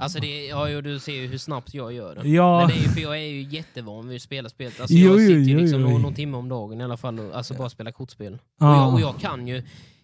Alltså 0.00 0.20
det, 0.20 0.46
ja, 0.46 0.68
jo, 0.68 0.80
du 0.80 0.98
ser 0.98 1.12
ju 1.12 1.26
hur 1.26 1.38
snabbt 1.38 1.74
jag 1.74 1.92
gör 1.92 2.14
det. 2.14 2.28
Ja, 2.28 2.58
Men 2.58 2.68
det 2.68 2.74
är 2.74 2.82
ju 2.82 2.88
för 2.88 3.00
jag 3.00 3.16
är 3.16 3.26
ju 3.26 3.42
jättevan 3.42 4.08
vid 4.08 4.16
att 4.16 4.22
spela 4.22 4.48
spel. 4.48 4.72
Alltså 4.80 4.94
jag 4.96 5.12
jo, 5.12 5.18
sitter 5.18 5.34
ju 5.34 5.52
jo, 5.52 5.58
liksom 5.58 5.80
jo. 5.80 5.98
Någon, 5.98 6.14
timme 6.14 6.36
om 6.36 6.48
dagen 6.48 6.80
i 6.80 6.84
alla 6.84 6.96
fall 6.96 7.20
och 7.20 7.36
alltså 7.36 7.54
bara 7.54 7.68
spela 7.68 7.92
kortspel. 7.92 8.38
Ja. 8.60 8.70
Och, 8.70 8.76
jag, 8.76 8.94
och 8.94 9.00
jag 9.00 9.20
kan 9.20 9.48
ju 9.48 9.62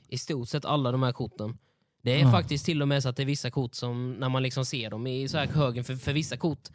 i 0.09 0.19
stort 0.19 0.49
sett 0.49 0.65
alla 0.65 0.93
de 0.93 1.03
här 1.03 1.13
korten. 1.13 1.59
Det 2.03 2.11
är 2.13 2.19
Ja. 2.23 2.31
faktiskt 2.31 2.65
till 2.67 2.83
och 2.83 2.89
med 2.89 3.03
så 3.03 3.09
att 3.09 3.17
det 3.17 3.23
är 3.23 3.27
vissa 3.27 3.51
kort 3.51 3.75
som, 3.75 4.13
när 4.13 4.29
man 4.29 4.43
liksom 4.43 4.65
ser 4.65 4.91
dem 4.91 5.07
i 5.07 5.29
så 5.29 5.39
här 5.39 5.47
högen, 5.47 5.85
för, 5.85 5.97
för 5.97 6.13
vissa 6.13 6.37
kort, 6.37 6.69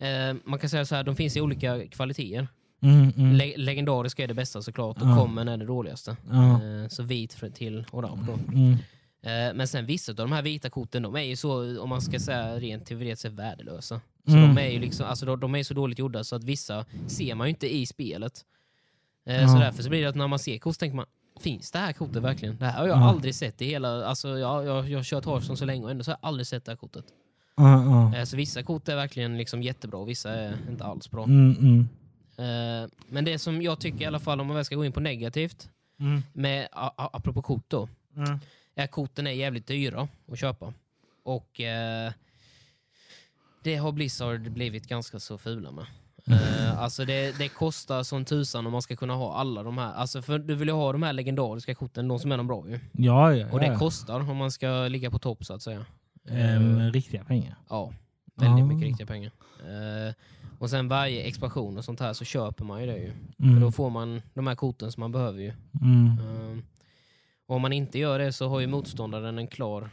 eh, 0.00 0.36
man 0.44 0.58
kan 0.58 0.70
säga 0.70 0.84
så 0.86 0.94
här, 0.94 1.02
de 1.04 1.16
finns 1.16 1.36
i 1.36 1.40
olika 1.40 1.86
kvaliteter. 1.88 2.48
mm, 2.82 3.12
mm. 3.16 3.32
Le 3.32 3.56
legendariska 3.56 4.22
är 4.24 4.28
det 4.28 4.34
bästa 4.34 4.62
såklart 4.62 5.02
och 5.02 5.08
Ja. 5.08 5.16
common 5.16 5.48
är 5.48 5.56
det 5.56 5.64
dåligaste. 5.66 6.16
Ja. 6.30 6.52
Eh, 6.52 6.88
så 6.88 7.02
vit 7.02 7.42
till 7.54 7.84
orange 7.92 8.26
då. 8.26 8.38
Mm. 8.56 8.72
Eh, 9.22 9.54
men 9.56 9.68
sen 9.68 9.86
vissa 9.86 10.12
av 10.12 10.16
de 10.16 10.32
här 10.32 10.42
vita 10.42 10.70
korten, 10.70 11.02
de 11.02 11.16
är 11.16 11.20
ju 11.22 11.36
så, 11.36 11.80
om 11.82 11.88
man 11.88 12.02
ska 12.02 12.18
säga 12.20 12.56
rent 12.60 12.86
teoretiskt, 12.86 13.24
värdelösa. 13.34 14.00
Så 14.26 14.32
Mm. 14.32 14.54
de 14.54 14.62
är 14.62 14.68
ju 14.68 14.78
liksom, 14.78 15.06
alltså 15.06 15.26
de, 15.26 15.40
de 15.40 15.54
är 15.54 15.62
så 15.62 15.74
dåligt 15.74 15.98
gjorda 15.98 16.24
så 16.24 16.36
att 16.36 16.44
vissa 16.44 16.84
ser 17.06 17.34
man 17.34 17.46
ju 17.46 17.50
inte 17.50 17.74
i 17.74 17.86
spelet. 17.86 18.44
Eh, 19.26 19.40
Ja. 19.42 19.48
Så 19.48 19.58
därför 19.58 19.82
så 19.82 19.88
blir 19.88 20.02
det 20.02 20.08
att 20.08 20.14
när 20.14 20.28
man 20.28 20.38
ser 20.38 20.58
kort 20.58 20.74
så 20.74 20.78
tänker 20.78 20.96
man, 20.96 21.06
finns 21.40 21.70
det 21.70 21.78
här 21.78 21.92
kortet 21.92 22.22
verkligen? 22.22 22.56
Det 22.58 22.64
här 22.66 22.78
har 22.80 22.86
jag 22.88 22.98
Ja. 22.98 23.08
aldrig 23.08 23.34
sett 23.34 23.62
i 23.62 23.66
hela, 23.66 24.04
alltså 24.06 24.28
jag, 24.38 24.64
jag, 24.66 24.88
jag 24.88 24.98
har 24.98 25.04
kört 25.04 25.24
Hearthstone 25.24 25.56
så 25.56 25.64
länge 25.64 25.84
och 25.84 25.90
ändå 25.90 26.04
så 26.04 26.10
har 26.10 26.18
jag 26.22 26.28
aldrig 26.28 26.46
sett 26.46 26.64
det 26.64 26.70
här 26.72 26.76
kortet. 26.76 27.04
Ja. 27.56 28.16
Eh, 28.16 28.24
så 28.24 28.36
vissa 28.36 28.62
kort 28.62 28.88
är 28.88 28.96
verkligen 28.96 29.36
liksom 29.38 29.62
jättebra 29.62 30.00
och 30.00 30.08
vissa 30.08 30.30
är 30.30 30.56
inte 30.70 30.84
alls 30.84 31.10
bra. 31.10 31.24
Mm, 31.24 31.56
mm. 31.58 31.88
Eh, 32.84 32.90
men 33.08 33.24
det 33.24 33.38
som 33.38 33.62
jag 33.62 33.80
tycker 33.80 34.00
i 34.00 34.04
alla 34.04 34.20
fall, 34.20 34.40
om 34.40 34.46
man 34.46 34.56
väl 34.56 34.64
ska 34.64 34.74
gå 34.76 34.84
in 34.84 34.92
på 34.92 35.00
negativt, 35.00 35.68
Mm. 36.00 36.22
med, 36.32 36.68
apropå 36.96 37.42
kort 37.42 37.64
då, 37.68 37.88
Mm. 38.16 38.38
är 38.74 38.86
korten 38.86 39.26
är 39.26 39.30
jävligt 39.30 39.66
dyra 39.66 40.08
att 40.32 40.38
köpa. 40.38 40.72
Och 41.24 41.60
eh, 41.60 42.12
det 43.62 43.76
har 43.76 43.92
Blizzard 43.92 44.50
blivit 44.50 44.86
ganska 44.88 45.20
så 45.20 45.38
fula 45.38 45.70
med. 45.70 45.86
Eh, 46.30 46.78
alltså 46.82 47.04
det, 47.04 47.38
det 47.38 47.48
kostar 47.48 48.02
som 48.02 48.24
tusan 48.24 48.66
om 48.66 48.72
man 48.72 48.82
ska 48.82 48.96
kunna 48.96 49.14
ha 49.14 49.34
alla 49.34 49.62
de 49.62 49.78
här. 49.78 49.92
Alltså 49.94 50.22
för 50.22 50.38
du 50.38 50.54
vill 50.54 50.68
ju 50.68 50.74
ha 50.74 50.92
de 50.92 51.02
här 51.02 51.12
legendariska 51.12 51.74
korten, 51.74 52.08
de 52.08 52.18
som 52.18 52.32
är 52.32 52.36
de 52.36 52.46
bra 52.46 52.68
ju. 52.68 52.80
Ja, 52.92 53.34
ja, 53.34 53.46
Och 53.52 53.60
det 53.60 53.76
kostar 53.78 54.20
om 54.30 54.36
man 54.36 54.50
ska 54.50 54.88
ligga 54.88 55.10
på 55.10 55.18
topp 55.18 55.44
så 55.44 55.54
att 55.54 55.62
säga. 55.62 55.86
Ehm, 56.30 56.78
Eh, 56.80 56.92
riktiga 56.92 57.24
pengar. 57.24 57.56
ja, 57.70 57.92
väldigt 58.34 58.64
mycket 58.66 58.82
riktiga 58.88 59.06
pengar. 59.06 59.32
Eh, 59.60 60.14
och 60.58 60.70
sen 60.70 60.88
varje 60.88 61.22
expansion 61.22 61.78
och 61.78 61.84
sånt 61.84 62.00
här 62.00 62.12
så 62.12 62.24
köper 62.24 62.64
man 62.64 62.80
ju 62.80 62.86
det 62.86 62.96
ju. 62.98 63.12
För 63.36 63.44
Mm. 63.44 63.60
då 63.60 63.72
får 63.72 63.90
man 63.90 64.22
de 64.34 64.46
här 64.46 64.54
korten 64.54 64.92
som 64.92 65.00
man 65.00 65.12
behöver 65.12 65.40
ju. 65.40 65.52
Mm. 65.80 66.18
Um, 66.18 66.62
och 67.46 67.56
om 67.56 67.62
man 67.62 67.72
inte 67.72 67.98
gör 67.98 68.18
det 68.18 68.32
så 68.32 68.48
har 68.48 68.60
ju 68.60 68.66
motståndaren 68.66 69.38
en 69.38 69.46
klar 69.46 69.90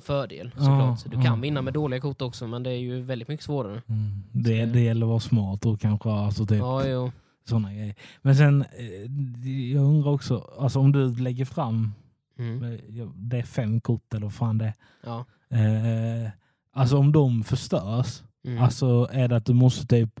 fördel 0.00 0.50
Ja, 0.56 0.60
såklart. 0.64 1.00
Så 1.00 1.08
du 1.08 1.16
ja. 1.16 1.22
kan 1.22 1.40
vinna 1.40 1.62
med 1.62 1.74
dåliga 1.74 2.00
kort 2.00 2.22
också 2.22 2.46
men 2.46 2.62
det 2.62 2.70
är 2.70 2.78
ju 2.78 3.00
väldigt 3.02 3.28
mycket 3.28 3.44
svårare. 3.46 3.82
Mm. 3.88 4.22
Det, 4.32 4.64
det 4.66 4.80
gäller 4.80 5.06
att 5.06 5.10
vara 5.10 5.20
smart 5.20 5.66
och 5.66 5.80
kanske 5.80 6.10
alltså 6.10 6.46
typ 6.46 6.58
Ja, 6.58 6.86
jo. 6.86 7.12
sådana 7.44 7.74
grejer. 7.74 7.94
Men 8.22 8.36
sen, 8.36 8.62
eh, 8.62 9.72
jag 9.72 9.84
undrar 9.84 10.10
också, 10.10 10.50
alltså 10.58 10.78
om 10.78 10.92
du 10.92 11.14
lägger 11.16 11.44
fram, 11.44 11.92
Mm. 12.38 12.62
eh, 12.64 12.80
ja, 12.88 13.12
det 13.16 13.38
är 13.38 13.42
fem 13.42 13.80
kort 13.80 14.14
eller 14.14 14.26
vad 14.26 14.34
fan 14.34 14.58
det 14.58 14.74
Ja. 15.04 15.24
Eh, 15.50 16.30
alltså 16.72 16.96
om 16.98 17.12
de 17.12 17.44
förstörs, 17.44 18.22
Mm. 18.44 18.62
alltså 18.62 19.08
är 19.12 19.28
det 19.28 19.36
att 19.36 19.46
du 19.46 19.52
måste 19.54 19.86
typ 19.86 20.20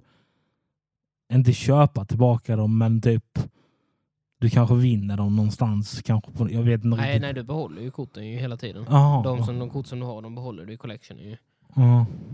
inte 1.32 1.52
köpa 1.52 2.04
tillbaka 2.04 2.56
dem 2.56 2.78
men 2.78 3.00
typ 3.02 3.38
du 4.42 4.50
kanske 4.50 4.74
vinner 4.74 5.16
dem 5.16 5.36
någonstans. 5.36 6.02
Kanske 6.02 6.32
på, 6.32 6.50
jag 6.50 6.62
vet 6.62 6.84
inte 6.84 6.96
nej, 6.96 7.06
riktigt. 7.06 7.22
nej, 7.22 7.32
du 7.34 7.42
behåller 7.42 7.82
ju 7.82 7.90
korten 7.90 8.28
ju 8.28 8.36
hela 8.38 8.56
tiden. 8.56 8.86
Aha, 8.88 9.22
De, 9.22 9.44
som, 9.44 9.58
de 9.58 9.70
kort 9.70 9.86
som 9.86 10.00
du 10.00 10.06
har, 10.06 10.22
de 10.22 10.34
behåller 10.34 10.64
du 10.66 10.72
i 10.72 10.76
collectionen 10.76 11.24
ju. 11.24 11.36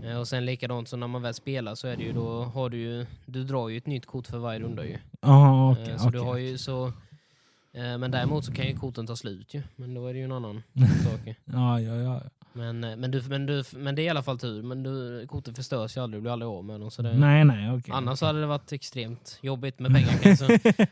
Eh, 0.09 0.19
Och 0.19 0.27
sen 0.27 0.45
likadant 0.45 0.87
så 0.87 0.97
när 0.97 1.07
man 1.07 1.21
väl 1.21 1.33
spelar 1.33 1.75
så 1.75 1.87
är 1.87 1.97
det 1.97 2.03
ju 2.03 2.13
då 2.13 2.43
har 2.43 2.69
du 2.69 2.77
ju, 2.77 3.05
du 3.25 3.43
drar 3.43 3.69
ju 3.69 3.77
ett 3.77 3.87
nytt 3.87 4.05
kort 4.05 4.27
för 4.27 4.37
varje 4.37 4.59
runda 4.59 4.85
ju. 4.85 4.97
Aha, 5.21 5.71
Eh, 5.75 5.81
okej, 5.81 5.99
så 5.99 6.09
du 6.09 6.19
okej. 6.19 6.29
har 6.31 6.37
ju 6.37 6.57
så, 6.57 6.85
eh, 6.87 7.97
men 7.97 8.11
däremot 8.11 8.45
så 8.45 8.51
kan 8.53 8.65
ju 8.67 8.75
korten 8.75 9.07
ta 9.07 9.15
slut 9.15 9.53
ju. 9.53 9.61
Men 9.75 9.93
då 9.93 10.07
är 10.07 10.13
det 10.13 10.19
ju 10.19 10.25
en 10.25 10.31
annan 10.31 10.63
sak. 11.03 11.35
Ja, 11.45 11.79
ja, 11.81 11.95
ja. 11.95 12.21
Men, 12.53 12.83
eh, 12.83 12.95
men, 12.95 13.11
du, 13.11 13.21
men, 13.29 13.45
du, 13.45 13.63
men 13.75 13.95
det 13.95 14.01
är 14.01 14.03
i 14.03 14.09
alla 14.09 14.23
fall 14.23 14.39
tur. 14.39 14.63
Men 14.63 14.83
du, 14.83 15.25
korten 15.27 15.53
förstörs 15.53 15.97
ju 15.97 16.01
aldrig, 16.03 16.17
du 16.17 16.21
blir 16.21 16.31
aldrig 16.31 16.49
av 16.49 16.65
med 16.65 16.79
dem. 16.79 16.91
Så 16.91 17.01
det, 17.01 17.13
Nej, 17.13 17.45
nej, 17.45 17.71
okej. 17.71 17.93
annars 17.93 18.21
hade 18.21 18.39
det 18.39 18.47
varit 18.47 18.71
extremt 18.71 19.39
jobbigt 19.41 19.79
med 19.79 19.93
pengar 19.93 20.17
kanske. 20.21 20.59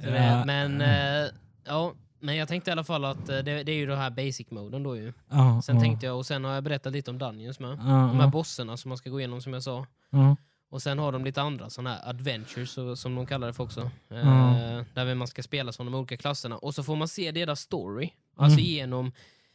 Så 0.00 0.06
det, 0.10 0.24
Ja, 0.26 0.44
men, 0.44 0.80
eh, 0.80 1.30
ja, 1.66 1.92
men 2.20 2.36
jag 2.36 2.48
tänkte 2.48 2.70
i 2.70 2.72
alla 2.72 2.84
fall 2.84 3.04
att 3.04 3.28
eh, 3.28 3.38
det, 3.38 3.62
det 3.62 3.72
är 3.72 3.76
ju 3.76 3.86
den 3.86 3.98
här 3.98 4.10
basic-moden 4.10 4.82
då 4.82 4.96
ju. 4.96 5.12
ja, 5.30 5.62
Sen 5.64 5.76
ja. 5.76 5.82
tänkte 5.82 6.06
jag, 6.06 6.16
och 6.18 6.26
sen 6.26 6.44
har 6.44 6.52
jag 6.54 6.64
berättat 6.64 6.92
lite 6.92 7.10
om 7.10 7.18
Dungeons 7.18 7.60
med. 7.60 7.70
Ja, 7.70 7.76
De 7.84 8.16
här 8.16 8.20
ja, 8.22 8.26
bosserna 8.30 8.76
som 8.76 8.88
man 8.88 8.98
ska 8.98 9.10
gå 9.10 9.18
igenom 9.20 9.42
som 9.42 9.52
jag 9.52 9.62
sa. 9.62 9.86
ja. 10.10 10.36
Och 10.70 10.82
sen 10.82 10.98
har 10.98 11.12
de 11.12 11.24
lite 11.24 11.42
andra 11.42 11.70
sådana 11.70 11.90
här 11.90 12.08
adventures 12.10 12.70
så, 12.70 12.96
som 12.96 13.14
de 13.14 13.26
kallar 13.26 13.46
det 13.46 13.52
för 13.52 13.64
också. 13.64 13.80
Eh. 14.10 14.82
Där 14.94 15.14
man 15.14 15.28
ska 15.28 15.42
spela 15.42 15.72
som 15.72 15.86
de 15.86 15.94
olika 15.94 16.16
klasserna. 16.16 16.58
Och 16.58 16.74
så 16.74 16.82
får 16.82 16.96
man 16.96 17.08
se 17.08 17.32
deras 17.32 17.60
story. 17.60 18.10
Alltså 18.36 18.58
Mm. 18.58 18.70
genom 18.70 19.12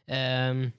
ehm, 0.08 0.72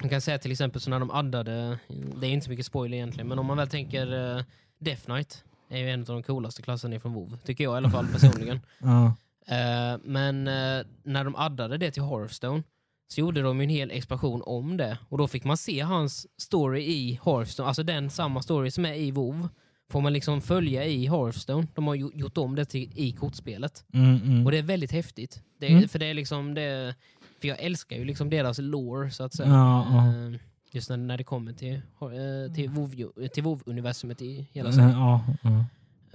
man 0.00 0.08
kan 0.08 0.20
säga 0.20 0.38
till 0.38 0.52
exempel 0.52 0.80
så 0.80 0.90
när 0.90 1.00
de 1.00 1.10
addade, 1.10 1.78
det 1.88 2.26
är 2.26 2.30
inte 2.30 2.44
så 2.44 2.50
mycket 2.50 2.66
spoiler 2.66 2.96
egentligen, 2.96 3.28
men 3.28 3.38
om 3.38 3.46
man 3.46 3.56
väl 3.56 3.68
tänker 3.68 4.12
uh, 4.36 4.42
Death 4.78 5.02
Knight 5.04 5.44
är 5.70 5.78
ju 5.78 5.90
en 5.90 6.00
av 6.00 6.06
de 6.06 6.22
coolaste 6.22 6.62
klasserna 6.62 7.00
från 7.00 7.12
WoW, 7.14 7.38
tycker 7.44 7.64
jag 7.64 7.74
i 7.74 7.76
alla 7.76 7.90
fall 7.90 8.06
personligen. 8.06 8.60
Ja. 8.78 9.14
Eh, 9.46 9.98
men 10.04 10.48
eh, 10.48 10.86
när 11.02 11.24
de 11.24 11.36
addade 11.36 11.78
det 11.78 11.90
till 11.90 12.02
Hearthstone 12.02 12.62
så 13.08 13.20
gjorde 13.20 13.42
de 13.42 13.60
en 13.60 13.68
hel 13.68 13.90
expansion 13.90 14.42
om 14.46 14.76
det. 14.76 14.98
Och 15.08 15.18
då 15.18 15.28
fick 15.28 15.44
man 15.44 15.56
se 15.56 15.80
hans 15.80 16.26
story 16.42 16.82
i 16.82 17.20
Hearthstone, 17.24 17.68
alltså 17.68 17.82
den 17.82 18.10
samma 18.10 18.42
story 18.42 18.70
som 18.70 18.84
är 18.84 18.94
i 18.94 19.10
WoW 19.10 19.48
får 19.90 20.00
man 20.00 20.12
liksom 20.12 20.40
följa 20.40 20.84
i 20.84 21.06
Hearthstone. 21.06 21.66
De 21.74 21.86
har 21.86 21.94
gjort 21.94 22.38
om 22.38 22.54
det 22.54 22.64
till, 22.64 22.90
i 22.94 23.12
kortspelet. 23.12 23.84
Mm, 23.92 24.16
mm. 24.24 24.46
Och 24.46 24.52
det 24.52 24.58
är 24.58 24.62
väldigt 24.62 24.92
häftigt. 24.92 25.42
Det 25.60 25.66
är, 25.66 25.70
Mm. 25.70 25.88
För 25.88 25.98
det 25.98 26.06
är 26.06 26.14
liksom 26.14 26.54
det, 26.54 26.94
för 27.40 27.48
jag 27.48 27.58
älskar 27.60 27.96
ju 27.96 28.04
liksom 28.04 28.30
deras 28.30 28.58
lore 28.58 29.10
så 29.10 29.24
att 29.24 29.34
säga. 29.34 29.48
Ja, 29.48 29.86
ja. 29.92 30.38
Eh, 30.70 30.76
Just 30.76 30.90
när, 30.90 30.96
när 30.96 31.16
det 31.18 31.24
kommer 31.24 31.52
till, 31.52 31.74
eh, 31.74 32.54
till 32.54 32.70
WoW- 32.70 33.28
till 33.28 33.42
WoW-universumet 33.44 34.22
i 34.22 34.48
hela 34.52 34.68
Eh, 34.68 34.74
serien. 34.74 34.90
ja, 34.90 35.24
ja. 35.42 35.64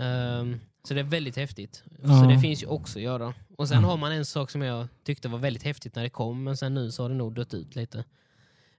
Ehm, 0.05 0.59
så 0.83 0.93
det 0.93 0.99
är 0.99 1.03
väldigt 1.03 1.35
häftigt. 1.35 1.83
Så 2.03 2.07
Ja. 2.11 2.25
det 2.29 2.39
finns 2.39 2.63
ju 2.63 2.67
också 2.67 2.99
att 2.99 3.03
göra. 3.03 3.33
Och 3.57 3.67
sen 3.67 3.81
Ja. 3.81 3.87
har 3.89 3.97
man 3.97 4.11
en 4.11 4.25
sak 4.25 4.51
som 4.51 4.61
jag 4.61 4.87
tyckte 5.03 5.27
var 5.27 5.39
väldigt 5.39 5.63
häftigt 5.63 5.95
när 5.95 6.03
det 6.03 6.09
kom, 6.09 6.43
men 6.43 6.57
sen 6.57 6.73
nu 6.73 6.91
så 6.91 7.03
har 7.03 7.09
det 7.09 7.15
nog 7.15 7.33
dött 7.35 7.53
ut 7.53 7.75
lite. 7.75 8.03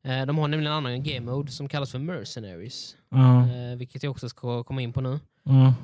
Eh, 0.02 0.26
de 0.26 0.38
har 0.38 0.48
nämligen 0.48 0.72
en 0.72 0.78
annan 0.78 1.02
game 1.02 1.20
mode 1.32 1.52
som 1.52 1.68
kallas 1.68 1.90
för 1.90 1.98
Mercenaries, 1.98 2.96
Ja, 3.08 3.48
eh, 3.48 3.76
vilket 3.76 4.02
jag 4.02 4.10
också 4.10 4.28
ska 4.28 4.64
komma 4.64 4.80
in 4.82 4.92
på 4.92 5.00
nu. 5.00 5.18
ja. 5.42 5.74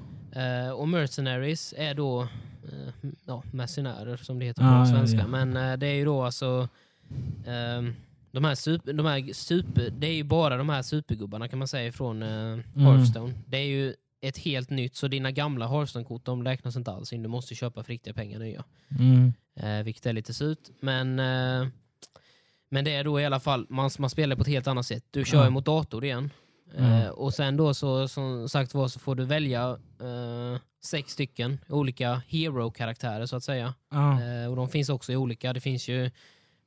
Eh, 0.41 0.71
och 0.71 0.89
Mercenaries 0.89 1.75
är 1.77 1.95
då 1.95 2.23
eh, 2.23 3.09
ja, 3.27 3.43
mercenärer 3.53 4.17
som 4.17 4.39
det 4.39 4.45
heter 4.45 4.81
på 4.81 4.87
svenska. 4.87 5.19
ja. 5.19 5.27
Men 5.27 5.57
eh, 5.57 5.77
det 5.77 5.87
är 5.87 5.95
ju 5.95 6.05
då 6.05 6.23
alltså 6.23 6.69
ehm, 7.47 7.95
de 8.33 8.45
här, 8.45 8.55
super, 8.55 8.93
de 8.93 9.07
här 9.07 9.33
super, 9.33 9.91
det 9.91 10.07
är 10.07 10.15
ju 10.15 10.25
bara 10.25 10.57
de 10.57 10.69
här 10.69 10.83
supergubbarna 10.83 11.49
kan 11.49 11.59
man 11.59 11.69
säga 11.69 11.93
från 11.93 12.23
uh, 12.23 12.61
Hearthstone. 12.77 13.35
Det 13.47 13.57
är 13.57 13.67
ju 13.67 13.95
ett 14.21 14.39
helt 14.39 14.71
nytt, 14.71 14.97
så 14.97 15.09
dina 15.09 15.31
gamla 15.31 15.67
Hearthstone-kort 15.67 16.25
de 16.25 16.45
räknas 16.45 16.77
inte 16.77 16.91
alls 16.93 17.13
in. 17.13 17.23
Du 17.23 17.29
måste 17.29 17.55
köpa 17.55 17.83
för 17.83 17.93
riktiga 17.93 18.15
pengar 18.15 18.39
nya. 18.39 18.65
Mm. 18.99 19.33
Eh, 19.57 19.85
vilket 19.85 20.07
är 20.07 20.13
lite 20.13 20.35
surt. 20.35 20.59
Men, 20.81 21.19
eh, 21.19 21.69
men 22.69 22.85
det 22.85 22.95
är 22.95 23.05
då 23.05 23.21
i 23.21 23.27
alla 23.27 23.41
fall, 23.41 23.67
man, 23.69 23.91
man 23.99 24.11
spelar 24.11 24.37
på 24.37 24.43
ett 24.43 24.49
helt 24.49 24.67
annat 24.67 24.87
sätt. 24.87 25.05
Du 25.11 25.25
kör 25.25 25.45
ju 25.45 25.51
mot 25.51 25.65
dator 25.65 26.05
igen. 26.05 26.31
Mm. 26.77 26.93
Eh, 26.93 27.09
och 27.09 27.35
sen 27.35 27.57
då 27.57 27.75
så 27.75 28.09
som 28.09 28.49
sagt 28.49 28.75
var 28.75 28.89
så 28.89 28.99
får 28.99 29.15
du 29.15 29.25
välja 29.25 29.79
eh, 30.01 30.61
sex 30.85 31.13
stycken 31.13 31.59
olika 31.69 32.23
hero-karaktärer 32.29 33.27
så 33.27 33.37
att 33.37 33.45
säga. 33.45 33.75
Ja. 33.91 34.23
Eh, 34.23 34.51
och 34.51 34.57
de 34.57 34.69
finns 34.69 34.89
också 34.89 35.13
i 35.13 35.17
olika, 35.17 35.53
det 35.53 35.61
finns 35.61 35.89
ju 35.89 36.11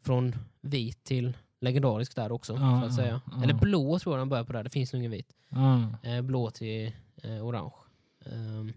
från 0.04 0.36
vit 0.62 1.04
till 1.04 1.34
legendarisk 1.66 2.16
där 2.16 2.32
också. 2.32 2.54
Ja, 2.54 2.80
så 2.82 2.86
att 2.88 2.96
säga. 2.96 3.22
ja. 3.32 3.44
Eller 3.44 3.54
blå 3.54 4.00
tror 4.00 4.16
jag 4.16 4.22
de 4.22 4.30
börjar 4.30 4.44
på 4.44 4.54
där, 4.54 4.64
det 4.64 4.70
finns 4.70 4.94
nog 4.94 5.00
ingen 5.00 5.12
vit. 5.12 5.28
Ja. 5.50 6.10
Eh, 6.10 6.22
blå 6.22 6.52
till 6.52 6.92
eh, 7.24 7.46
orange. 7.48 7.72
Ehm, 8.26 8.74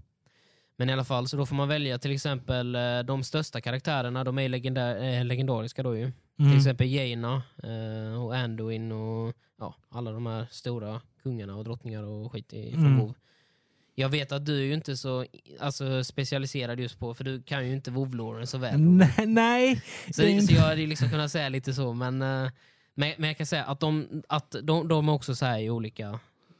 men 0.76 0.90
i 0.90 0.92
alla 0.92 1.04
fall, 1.04 1.28
så 1.28 1.36
då 1.36 1.46
får 1.46 1.56
man 1.56 1.68
välja 1.68 1.98
till 1.98 2.10
exempel 2.12 2.74
eh, 2.74 2.98
de 3.04 3.24
största 3.24 3.60
karaktärerna, 3.60 4.24
de 4.24 4.38
är 4.38 4.48
legendär, 4.48 5.02
eh, 5.18 5.24
legendariska 5.24 5.82
då 5.82 5.96
ju. 5.96 6.12
Till 6.36 6.44
Mm. 6.46 6.56
exempel 6.58 6.90
Jaina 6.92 7.42
och 8.24 8.36
Anduin 8.36 8.92
och 8.92 9.34
ja, 9.58 9.74
alla 9.90 10.10
de 10.12 10.26
här 10.26 10.46
stora 10.50 11.00
kungarna 11.22 11.56
och 11.56 11.64
drottningar 11.64 12.02
och 12.02 12.32
skit 12.32 12.52
i, 12.52 12.72
Mm. 12.74 13.12
Jag 13.94 14.08
vet 14.08 14.32
att 14.32 14.46
du 14.46 14.58
är 14.60 14.64
ju 14.64 14.74
inte 14.74 14.96
så 14.96 15.24
alltså, 15.60 16.04
specialiserad 16.04 16.80
just 16.80 16.98
på, 16.98 17.14
för 17.14 17.24
du 17.24 17.42
kan 17.42 17.66
ju 17.66 17.72
inte 17.72 17.90
WoW-loren 17.90 18.46
så 18.46 18.58
väl. 18.58 18.80
Nej, 18.80 19.26
nej. 19.26 19.82
Så, 20.06 20.46
så 20.46 20.54
jag 20.54 20.60
hade 20.62 20.86
liksom 20.86 21.10
kunnat 21.10 21.30
säga 21.30 21.48
lite 21.48 21.74
så, 21.74 21.92
men, 21.92 22.22
eh, 22.22 22.50
men, 22.98 23.12
men 23.18 23.28
jag 23.28 23.36
kan 23.36 23.46
säga 23.46 23.64
att 23.64 23.80
de, 23.80 24.22
att 24.28 24.56
de, 24.62 24.88
de 24.88 25.08
är 25.08 25.12
också 25.12 25.34
så 25.34 25.56
i 25.56 25.70
olika 25.70 26.08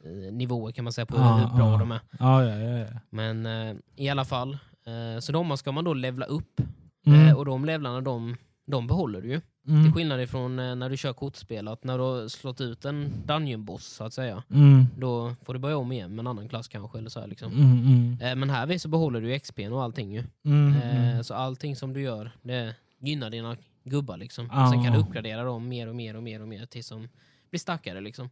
eh, 0.03 0.33
nivåer 0.33 0.71
kan 0.71 0.83
man 0.83 0.93
säga 0.93 1.05
på 1.05 1.17
Ja, 1.17 1.35
hur 1.35 1.57
bra 1.57 1.71
ja. 1.71 1.77
de 1.77 1.91
är. 1.91 1.99
Ja, 2.19 2.43
ja, 2.45 2.55
ja. 2.57 2.77
ja. 2.77 2.99
Men 3.09 3.45
eh, 3.45 3.75
i 3.95 4.09
alla 4.09 4.25
fall, 4.25 4.53
eh, 4.85 5.19
så 5.19 5.31
de 5.31 5.57
ska 5.57 5.71
man 5.71 5.83
då 5.83 5.93
levla 5.93 6.25
upp. 6.25 6.61
Mm. 7.05 7.27
Eh, 7.27 7.33
och 7.33 7.45
de 7.45 7.65
levlarna 7.65 8.01
de, 8.01 8.35
de 8.67 8.87
behåller 8.87 9.21
du 9.21 9.27
ju. 9.29 9.41
Till 9.65 9.75
Mm. 9.75 9.93
skillnad 9.93 10.21
ifrån 10.21 10.59
eh, 10.59 10.75
när 10.75 10.89
du 10.89 10.97
kör 10.97 11.13
kortspel, 11.13 11.67
att 11.67 11.83
när 11.83 11.97
du 11.97 12.03
har 12.03 12.27
slått 12.27 12.61
ut 12.61 12.85
en 12.85 13.13
dungeon 13.25 13.65
boss 13.65 13.85
så 13.85 14.03
att 14.03 14.13
säga, 14.13 14.43
Mm. 14.51 14.87
då 14.97 15.35
får 15.45 15.53
du 15.53 15.59
börja 15.59 15.77
om 15.77 15.91
igen 15.91 16.11
med 16.15 16.19
en 16.19 16.27
annan 16.27 16.49
klass 16.49 16.67
kanske. 16.67 16.97
Eller 16.97 17.09
så 17.09 17.19
här, 17.19 17.27
liksom. 17.27 17.51
Mm, 17.51 17.71
mm. 17.71 18.17
Eh, 18.21 18.35
men 18.35 18.49
här 18.49 18.77
så 18.77 18.89
behåller 18.89 19.21
du 19.21 19.39
XP 19.39 19.59
och 19.71 19.83
allting 19.83 20.13
ju. 20.13 20.23
Mm, 20.45 20.73
mm. 20.81 21.23
så 21.23 21.33
allting 21.33 21.75
som 21.75 21.93
du 21.93 22.01
gör, 22.01 22.31
det 22.41 22.75
gynnar 22.99 23.29
dina 23.29 23.57
gubbar 23.89 24.17
liksom. 24.17 24.49
Ja. 24.51 24.71
Sen 24.71 24.83
kan 24.83 24.93
du 24.93 24.99
uppgradera 24.99 25.43
dem 25.43 25.67
mer 25.67 25.87
och 25.87 25.95
mer 25.95 26.15
och 26.15 26.23
mer 26.23 26.41
och 26.41 26.47
mer 26.47 26.65
tills 26.65 26.89
de 26.89 27.09
blir 27.49 27.59
starkare 27.59 28.01
liksom. 28.01 28.29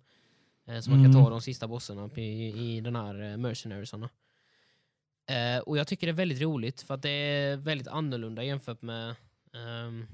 Eh, 0.68 0.80
så 0.80 0.90
man 0.90 1.00
Mm. 1.00 1.14
kan 1.14 1.24
ta 1.24 1.30
de 1.30 1.42
sista 1.42 1.68
bossarna 1.68 2.10
i, 2.16 2.76
i 2.78 2.82
den 2.82 2.96
här 2.96 3.22
eh, 3.32 3.38
mercenariesarna. 3.38 4.10
Eh, 5.30 5.60
och 5.62 5.78
jag 5.78 5.88
tycker 5.88 6.08
det 6.08 6.12
är 6.12 6.16
väldigt 6.16 6.42
roligt 6.42 6.82
för 6.82 6.94
att 6.94 7.02
det 7.02 7.10
är 7.10 7.58
väldigt 7.58 7.88
annorlunda 7.88 8.44
jämfört 8.44 8.82
med, 8.82 9.16
ehm, 9.54 10.08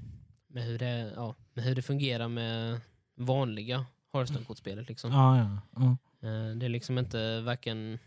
med, 0.48 0.64
hur, 0.64 0.78
det, 0.78 1.12
ja, 1.16 1.34
med 1.54 1.64
hur 1.64 1.74
det 1.74 1.82
fungerar 1.82 2.28
med 2.28 2.80
vanliga 3.16 3.86
Hearthstone-kortspelet. 4.12 4.88
Liksom. 4.88 5.12
Ja, 5.12 5.38
ja. 5.38 5.58
ja. 5.74 5.96
Eh, 6.28 6.56
Det 6.56 6.66
är 6.66 6.68
liksom 6.68 6.98
inte 6.98 7.40
varken 7.40 7.98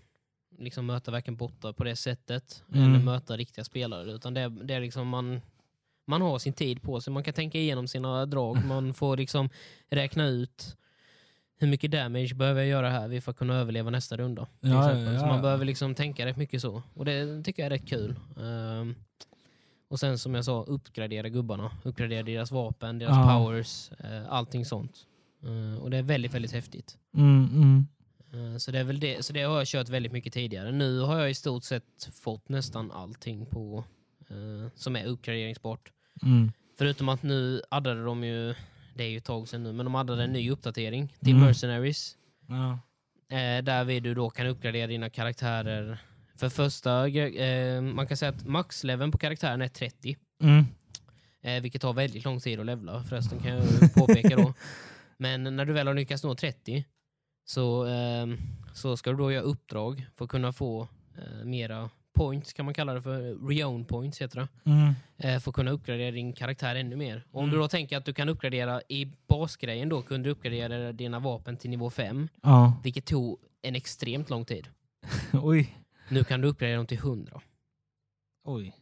liksom 0.60 0.86
möta 0.86 1.12
varken 1.12 1.36
bottar 1.36 1.74
på 1.74 1.84
det 1.84 1.96
sättet 1.96 2.64
Mm. 2.74 2.84
eller 2.94 3.04
möta 3.06 3.38
riktiga 3.38 3.66
spelare. 3.66 4.12
Utan 4.12 4.34
det 4.34 4.50
det 4.50 4.74
är 4.74 4.80
liksom 4.80 5.08
man, 5.08 5.42
man 6.08 6.22
har 6.22 6.40
sin 6.40 6.54
tid 6.54 6.82
på 6.82 7.02
sig. 7.02 7.14
Man 7.14 7.24
kan 7.24 7.34
tänka 7.34 7.58
igenom 7.58 7.88
sina 7.88 8.26
drag. 8.26 8.66
Man 8.66 8.94
får 8.94 9.18
liksom 9.18 9.50
räkna 9.90 10.28
ut 10.28 10.78
hur 11.60 11.68
mycket 11.68 11.92
damage 11.92 12.36
behöver 12.36 12.62
jag 12.62 12.70
göra 12.70 12.90
här 12.90 13.22
för 13.22 13.32
att 13.32 13.38
kunna 13.38 13.56
överleva 13.56 13.90
nästa 13.90 14.18
runda. 14.18 14.48
Ja, 14.60 14.90
exempel. 14.90 15.14
ja, 15.14 15.20
Så 15.20 15.26
ja. 15.26 15.30
man 15.32 15.42
behöver 15.42 15.66
liksom 15.66 15.96
tänka 15.96 16.26
rätt 16.26 16.38
mycket 16.38 16.62
så. 16.62 16.84
Och 16.94 17.06
det 17.06 17.44
tycker 17.44 17.64
jag 17.64 17.66
är 17.74 17.78
rätt 17.78 17.88
kul. 17.90 18.16
Ehm, 18.40 18.96
och 19.90 20.00
sen 20.00 20.18
som 20.20 20.36
jag 20.36 20.46
sa, 20.46 20.64
uppgradera 20.64 21.30
gubbarna. 21.30 21.72
Uppgradera 21.84 22.24
deras 22.24 22.52
vapen, 22.52 23.00
deras 23.00 23.16
Ja. 23.16 23.40
powers, 23.40 23.92
uh, 24.04 24.34
allting 24.34 24.66
sånt. 24.66 24.98
Eh, 25.44 25.84
och 25.84 25.90
det 25.92 25.98
är 25.98 26.04
väldigt, 26.04 26.34
väldigt 26.34 26.52
häftigt. 26.52 26.98
Mm, 27.16 27.46
mm. 27.54 27.88
Eh, 28.54 28.58
Så 28.58 28.72
det, 28.72 28.80
är 28.80 28.84
väl 28.84 29.00
det, 29.00 29.26
så 29.26 29.34
det 29.34 29.42
har 29.44 29.58
jag 29.58 29.68
kört 29.68 29.90
väldigt 29.90 30.12
mycket 30.12 30.34
tidigare. 30.34 30.72
Nu 30.72 31.00
har 31.00 31.20
jag 31.20 31.30
i 31.30 31.34
stort 31.34 31.64
sett 31.64 32.10
fått 32.14 32.50
nästan 32.50 32.92
allting 32.92 33.46
på 33.46 33.84
som 34.76 34.96
är 34.96 35.06
uppgraderingsbart. 35.06 35.92
Mm. 36.24 36.52
Förutom 36.78 37.10
att 37.10 37.24
nu 37.24 37.62
addade 37.72 38.04
de 38.04 38.24
ju, 38.24 38.56
det 38.96 39.04
är 39.04 39.08
ju 39.10 39.18
ett 39.18 39.26
tag 39.26 39.48
sedan 39.48 39.64
nu, 39.64 39.74
men 39.74 39.86
de 39.86 39.96
addade 39.96 40.24
en 40.24 40.34
ny 40.34 40.52
uppdatering 40.52 41.14
till 41.20 41.34
Mm. 41.34 41.46
Mercenaries. 41.46 42.18
Ja. 42.48 42.80
Eh, 43.38 43.64
där 43.64 43.84
vi 43.84 44.00
du 44.00 44.14
då 44.14 44.30
kan 44.30 44.48
uppgradera 44.48 44.88
dina 44.88 45.10
karaktärer. 45.10 45.98
För 46.36 46.50
första, 46.50 47.08
eh, 47.08 47.82
man 47.82 48.08
kan 48.08 48.18
säga 48.18 48.30
att 48.30 48.48
maxleveln 48.48 49.12
på 49.12 49.18
karaktären 49.18 49.62
är 49.62 49.68
30. 49.68 50.18
Mm. 50.42 50.66
Eh, 51.42 51.62
vilket 51.62 51.82
tar 51.82 51.94
väldigt 51.94 52.26
lång 52.26 52.40
tid 52.40 52.60
att 52.60 52.66
levla 52.66 53.04
förresten 53.04 53.40
kan 53.40 53.52
jag 53.52 53.94
påpeka 53.96 54.36
då. 54.36 54.54
Men 55.18 55.44
när 55.56 55.66
du 55.66 55.74
väl 55.74 55.88
har 55.88 55.94
lyckats 55.94 56.24
nå 56.24 56.36
30 56.36 56.86
så, 57.46 57.86
ehm, 57.86 58.38
så 58.74 58.98
ska 58.98 59.10
du 59.12 59.18
då 59.18 59.32
göra 59.32 59.44
uppdrag 59.44 60.06
för 60.16 60.26
att 60.26 60.32
kunna 60.32 60.54
få 60.54 60.88
eh, 61.18 61.46
mera 61.46 61.90
points 62.18 62.54
kan 62.54 62.66
man 62.66 62.74
kalla 62.74 62.94
det 62.94 63.02
för. 63.02 63.48
Reown 63.48 63.86
points 63.86 64.22
heter 64.22 64.40
det. 64.40 64.48
Mm. 64.72 64.94
Eh, 65.18 65.40
för 65.40 65.52
att 65.52 65.56
kunna 65.56 65.72
uppgradera 65.72 66.12
din 66.12 66.34
karaktär 66.34 66.76
ännu 66.76 66.96
mer. 66.96 67.24
Och 67.32 67.40
om 67.40 67.44
Mm. 67.46 67.56
du 67.56 67.62
då 67.62 67.68
tänker 67.68 67.98
att 67.98 68.06
du 68.06 68.14
kan 68.14 68.30
uppgradera 68.30 68.82
i 68.90 69.06
basgrejen 69.28 69.90
då 69.90 70.02
kunde 70.02 70.30
du 70.30 70.32
uppgradera 70.32 70.92
dina 70.92 71.20
vapen 71.20 71.58
till 71.58 71.70
nivå 71.70 71.90
5. 71.90 72.28
Ja. 72.44 72.74
Vilket 72.84 73.06
tog 73.06 73.40
en 73.62 73.76
extremt 73.76 74.30
lång 74.30 74.46
tid. 74.46 74.68
Oj. 75.34 75.78
Nu 76.10 76.24
kan 76.24 76.42
du 76.42 76.48
uppgradera 76.48 76.78
dem 76.78 76.86
till 76.88 76.98
100. 76.98 77.42
Oj. 78.46 78.74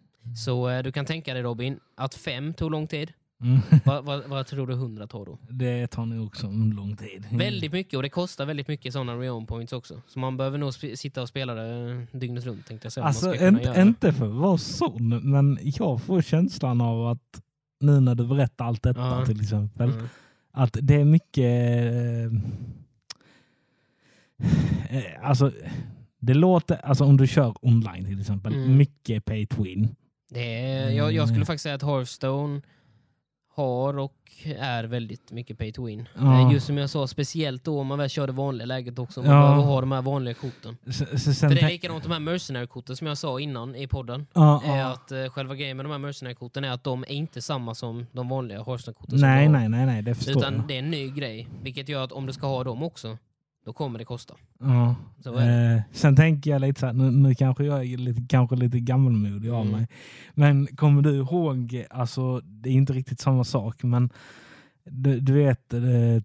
Så 0.45 0.69
eh, 0.69 0.83
du 0.83 0.91
kan 0.91 1.05
tänka 1.05 1.33
dig 1.33 1.43
Robin 1.43 1.79
att 1.95 2.15
5 2.15 2.53
tog 2.53 2.71
lång 2.71 2.87
tid. 2.87 3.13
Mm. 3.41 3.59
Vad, 3.85 4.05
vad, 4.05 4.23
vad 4.29 4.47
tror 4.47 4.67
du 4.67 4.73
100 4.73 5.07
tar 5.07 5.25
då? 5.25 5.37
Det 5.49 5.87
tar 5.87 6.05
nog 6.05 6.27
också 6.27 6.47
en 6.47 6.69
lång 6.69 6.95
tid. 6.95 7.25
Väldigt 7.31 7.71
mycket 7.71 7.93
och 7.97 8.03
det 8.03 8.09
kostar 8.09 8.45
väldigt 8.45 8.67
mycket 8.67 8.93
sådana 8.93 9.15
reown 9.15 9.45
points 9.45 9.73
också. 9.73 10.01
Så 10.07 10.19
man 10.19 10.37
behöver 10.37 10.57
nog 10.57 10.73
sitta 10.73 11.21
och 11.21 11.29
spela 11.29 11.53
det 11.53 12.07
dygnet 12.11 12.45
runt 12.45 12.65
tänkte 12.67 12.85
jag 12.85 12.93
säga. 12.93 13.05
Alltså 13.05 13.35
inte, 13.47 13.73
inte 13.81 14.13
för 14.13 14.25
att 14.25 14.35
vara 14.35 14.57
sån, 14.57 15.31
men 15.31 15.59
jag 15.63 16.01
får 16.01 16.21
känslan 16.21 16.81
av 16.81 17.07
att 17.07 17.41
nu 17.79 17.99
när 17.99 18.15
du 18.15 18.27
berättar 18.27 18.65
allt 18.65 18.83
detta 18.83 18.99
Ja. 18.99 19.25
till 19.25 19.41
exempel, 19.41 19.89
Mm. 19.91 20.05
att 20.51 20.77
det 20.81 20.95
är 20.95 21.05
mycket... 21.05 22.31
Eh, 24.89 25.29
alltså, 25.29 25.51
det 26.19 26.33
låter, 26.33 26.75
alltså 26.75 27.03
om 27.03 27.17
du 27.17 27.27
kör 27.27 27.53
online 27.61 28.05
till 28.05 28.19
exempel, 28.19 28.53
Mm. 28.53 28.77
mycket 28.77 29.25
pay 29.25 29.45
to 29.47 29.63
win. 29.63 29.95
Det 30.29 30.61
är, 30.65 30.89
jag, 30.89 31.13
jag 31.13 31.27
skulle 31.27 31.35
Mm. 31.37 31.45
faktiskt 31.45 31.63
säga 31.63 31.75
att 31.75 31.83
Hearthstone 31.83 32.61
har 33.55 33.97
och 34.00 34.13
är 34.59 34.83
väldigt 34.83 35.31
mycket 35.31 35.57
pay 35.57 35.71
to 35.71 35.85
win. 35.85 36.09
Ja. 36.15 36.41
Eh, 36.47 36.53
Just 36.53 36.65
som 36.67 36.77
jag 36.77 36.89
sa, 36.89 37.07
speciellt 37.07 37.63
då 37.63 37.79
om 37.79 37.88
man 37.88 37.97
väl 38.00 38.09
kör 38.09 38.27
det 38.27 38.33
vanliga 38.33 38.65
läget 38.65 39.00
också. 39.00 39.21
Man 39.21 39.31
Ja. 39.31 39.41
behöver 39.41 39.63
ha 39.63 39.81
de 39.81 39.91
här 39.91 40.01
vanliga 40.01 40.33
korten. 40.33 40.77
S- 40.88 41.01
s- 41.13 41.39
sen 41.39 41.50
För 41.50 41.55
det 41.55 41.62
är 41.62 41.67
likadant 41.69 42.03
de 42.03 42.12
här 42.12 42.19
mercenary-korten 42.19 42.95
som 42.95 43.07
jag 43.07 43.17
sa 43.17 43.39
innan 43.39 43.75
i 43.75 43.88
podden. 43.88 44.27
ja, 44.33 44.62
Är 44.65 44.77
ja. 44.77 44.85
att 44.88 45.12
eh, 45.12 45.25
själva 45.29 45.55
grejen 45.55 45.77
med 45.77 45.85
de 45.85 45.91
här 45.91 46.00
mercenary-korten 46.00 46.63
är 46.63 46.71
att 46.71 46.83
de 46.83 47.03
är 47.03 47.12
inte 47.12 47.41
samma 47.41 47.75
som 47.75 48.05
de 48.12 48.29
vanliga 48.29 48.63
Hearthstone-korten. 48.63 49.19
Nej, 49.21 49.50
nej, 49.50 49.69
nej, 49.69 49.85
nej, 49.85 50.01
det 50.01 50.15
förstår 50.15 50.38
Utan 50.38 50.53
jag. 50.53 50.67
det 50.67 50.74
är 50.75 50.79
en 50.79 50.91
ny 50.91 51.09
grej. 51.09 51.47
Vilket 51.63 51.89
gör 51.89 52.03
att 52.03 52.12
om 52.12 52.25
du 52.25 52.33
ska 52.33 52.47
ha 52.47 52.63
dem 52.63 52.83
också, 52.83 53.17
då 53.65 53.74
kommer 53.74 54.00
det 54.00 54.05
kosta. 54.05 54.34
Ja. 54.60 54.95
Det. 55.17 55.74
Eh, 55.75 55.81
sen 55.91 56.15
tänker 56.15 56.51
jag 56.51 56.62
lite 56.62 56.79
så 56.79 56.86
här, 56.86 56.93
nu, 56.93 57.12
nu 57.12 57.36
kanske 57.36 57.65
jag 57.65 57.86
är 57.86 57.98
lite, 57.98 58.22
kanske 58.29 58.55
lite 58.55 58.79
gammalmodig 58.79 59.50
av 59.50 59.62
Mm. 59.62 59.72
mig. 59.72 59.88
Men 60.34 60.67
kommer 60.67 61.01
du 61.01 61.15
ihåg, 61.15 61.86
alltså 61.89 62.41
det 62.43 62.69
är 62.69 62.74
inte 62.74 62.93
riktigt 62.93 63.19
samma 63.19 63.43
sak, 63.43 63.84
men 63.84 64.10
du, 64.86 65.19
du 65.19 65.34
vet, 65.34 65.74
eh, 65.74 65.81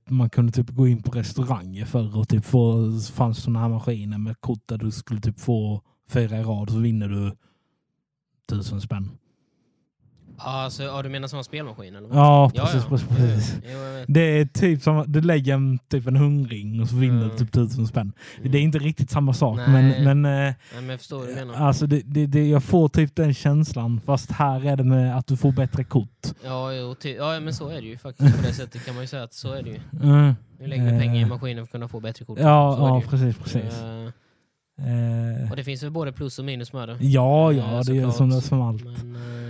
man 0.09 0.31
kunde 0.31 0.53
typ 0.53 0.71
gå 0.71 0.89
in 0.89 1.03
på 1.03 1.11
restauranger 1.11 1.85
förr 1.85 2.19
och 2.19 2.29
typ 2.29 2.45
få, 2.45 2.93
fanns 3.15 3.39
sådana 3.43 3.61
här 3.61 3.69
maskiner 3.69 4.19
med 4.19 4.41
kort 4.41 4.63
där 4.69 4.79
du 4.79 4.91
skulle 4.91 5.21
typ 5.21 5.41
få 5.41 5.83
fyra 6.09 6.39
i 6.39 6.43
rad 6.43 6.71
så 6.71 6.79
vinner 6.79 7.09
du 7.09 7.37
tusen 8.49 8.81
spänn. 8.81 9.11
Ja, 10.45 10.51
alltså, 10.63 10.83
ja, 10.83 11.03
du 11.03 11.09
menar 11.09 11.29
som 11.29 11.39
en 11.39 11.45
spelmaskin 11.45 11.97
eller? 11.97 12.09
vad? 12.09 12.19
Ja, 12.19 12.51
Ja, 12.55 12.63
precis. 12.65 12.83
ja. 12.83 12.89
precis, 12.91 13.09
precis. 13.09 13.55
Jo. 13.73 14.05
Det 14.09 14.21
är 14.41 14.45
typ 14.45 14.83
som 14.83 15.05
du 15.09 15.21
lägger 15.21 15.55
en, 15.55 15.79
typ 15.79 16.07
en 16.07 16.17
hundring 16.17 16.81
och 16.83 16.89
så 16.89 16.97
vinner 16.97 17.25
Mm. 17.25 17.37
typ 17.37 17.53
tusen 17.53 17.87
spänn. 17.87 18.13
Mm. 18.39 18.53
Det 18.53 18.59
är 18.59 18.63
inte 18.63 18.79
riktigt 18.79 19.11
samma 19.11 19.33
sak, 19.35 19.57
Nej. 19.57 19.69
men, 19.69 20.05
men 20.21 20.25
eh, 20.25 20.31
Nej, 20.41 20.55
men 20.75 20.89
jag 20.89 20.99
förstår 20.99 21.19
vad 21.19 21.29
du 21.29 21.35
menar. 21.35 21.55
Alltså 21.55 21.87
det, 21.87 22.03
det, 22.05 22.27
det, 22.27 22.49
jag 22.49 22.63
får 22.65 22.89
typ 22.89 23.17
den 23.17 23.35
känslan, 23.35 24.01
fast 24.07 24.31
här 24.33 24.67
är 24.67 24.77
det 24.77 24.85
med 24.85 25.17
att 25.19 25.27
du 25.27 25.37
får 25.37 25.53
bättre 25.53 25.85
kort. 25.85 26.27
Ja, 26.45 26.73
jo, 26.73 26.95
ja, 27.19 27.41
men 27.41 27.55
så 27.55 27.69
är 27.69 27.81
det 27.81 27.87
ju 27.89 27.99
faktiskt. 27.99 28.37
På 28.37 28.43
det 28.43 28.53
sättet 28.53 28.85
kan 28.87 28.95
man 28.95 29.03
ju 29.05 29.09
säga 29.09 29.23
att 29.23 29.35
så 29.35 29.53
är 29.53 29.63
det 29.63 29.71
ju. 29.71 29.81
Mm. 30.03 30.35
Du 30.59 30.67
lägger 30.67 30.93
Eh. 30.93 30.99
pengar 30.99 31.21
i 31.21 31.25
maskinen 31.25 31.57
för 31.57 31.63
att 31.65 31.73
kunna 31.73 31.89
få 31.89 32.01
bättre 32.01 32.25
kort. 32.25 32.39
Ja, 32.41 32.77
ja 32.79 33.03
precis. 33.11 33.37
precis. 33.39 33.81
Eh, 33.83 34.11
Eh, 34.83 35.51
och 35.51 35.57
det 35.57 35.65
finns 35.65 35.83
väl 35.83 35.91
både 35.91 36.13
plus 36.13 36.39
och 36.39 36.45
minus 36.45 36.73
med 36.73 36.89
det. 36.89 36.97
ja, 37.01 37.53
Eh, 37.53 37.59
ja, 37.59 37.83
det 37.87 37.99
är 37.99 38.11
som, 38.11 38.41
som 38.41 38.61
allt. 38.63 38.85
Men, 38.85 39.17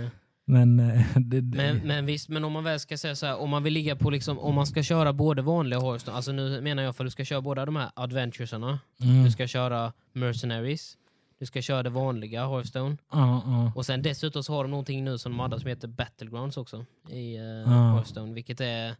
Men, 0.51 0.79
eh, 0.79 1.01
det, 1.15 1.41
det, 1.41 1.57
men, 1.57 1.77
men 1.77 2.05
visst, 2.05 2.29
men 2.29 2.43
om 2.43 2.51
man 2.51 2.63
väl 2.63 2.79
ska 2.79 2.97
säga 2.97 3.15
så 3.15 3.25
här, 3.25 3.39
om 3.39 3.49
man 3.49 3.63
vill 3.63 3.73
ligga 3.73 3.95
på 3.95 4.09
liksom, 4.09 4.39
om 4.39 4.55
man 4.55 4.67
ska 4.67 4.83
köra 4.83 5.13
både 5.13 5.41
vanliga 5.41 5.79
Hearthstone, 5.79 6.15
alltså 6.15 6.31
nu 6.31 6.61
menar 6.61 6.83
jag 6.83 6.95
för 6.95 7.03
du 7.03 7.09
ska 7.09 7.25
köra 7.25 7.41
båda 7.41 7.65
de 7.65 7.75
här 7.75 7.91
adventuresarna, 7.93 8.79
mm. 9.01 9.23
du 9.23 9.31
ska 9.31 9.47
köra 9.47 9.93
mercenaries, 10.13 10.97
du 11.39 11.45
ska 11.45 11.61
köra 11.61 11.83
det 11.83 11.89
vanliga 11.89 12.47
Hearthstone, 12.47 12.97
ja, 13.11 13.43
ja. 13.45 13.71
och 13.75 13.85
sen 13.85 14.01
dessutom 14.01 14.43
så 14.43 14.53
har 14.53 14.63
de 14.63 14.71
någonting 14.71 15.03
nu 15.03 15.17
som 15.17 15.31
de 15.31 15.39
hade 15.39 15.59
som 15.59 15.69
heter 15.69 15.87
Battlegrounds 15.87 16.57
också 16.57 16.85
i 17.09 17.37
uh. 17.39 17.67
Hearthstone, 17.67 18.33
vilket 18.33 18.61
är 18.61 18.95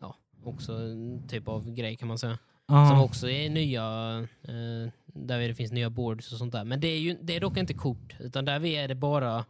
ja, 0.00 0.16
också 0.44 0.72
en 0.72 1.28
typ 1.28 1.48
av 1.48 1.74
grej 1.74 1.96
kan 1.96 2.08
man 2.08 2.18
säga. 2.18 2.38
Som 2.66 3.00
också 3.00 3.28
är 3.28 3.50
nya, 3.50 4.18
eh, 4.42 4.90
där 5.06 5.48
det 5.48 5.54
finns 5.54 5.72
nya 5.72 5.90
boards 5.90 6.32
och 6.32 6.38
sånt 6.38 6.52
där. 6.52 6.64
Men 6.64 6.80
det 6.80 6.88
är, 6.88 6.98
ju, 6.98 7.18
det 7.22 7.36
är 7.36 7.40
dock 7.40 7.56
inte 7.56 7.74
kort, 7.74 8.16
utan 8.20 8.44
där 8.44 8.64
är 8.64 8.88
det 8.88 8.94
bara, 8.94 9.44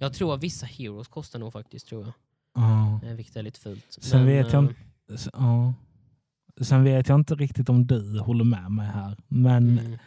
jag 0.00 0.12
tror 0.12 0.34
att 0.34 0.42
vissa 0.42 0.66
heroes 0.66 1.08
kostar 1.08 1.38
nog 1.38 1.52
faktiskt, 1.52 1.86
tror 1.88 2.04
jag. 2.04 2.12
Ja. 2.54 3.00
Eh, 3.04 3.14
vilket 3.14 3.36
är 3.36 3.42
lite 3.42 3.60
fult. 3.60 3.84
Sen 3.88 4.26
vet 4.26 4.52
jag 4.52 4.64
eh, 4.64 4.70
inte- 4.70 5.30
ja. 5.32 5.74
Sen 6.60 6.84
vet 6.84 7.08
jag 7.08 7.20
inte 7.20 7.34
riktigt 7.34 7.68
om 7.68 7.86
du 7.86 8.18
håller 8.20 8.44
med 8.44 8.70
mig 8.70 8.86
här, 8.86 9.16
men 9.28 9.78
mm, 9.78 9.98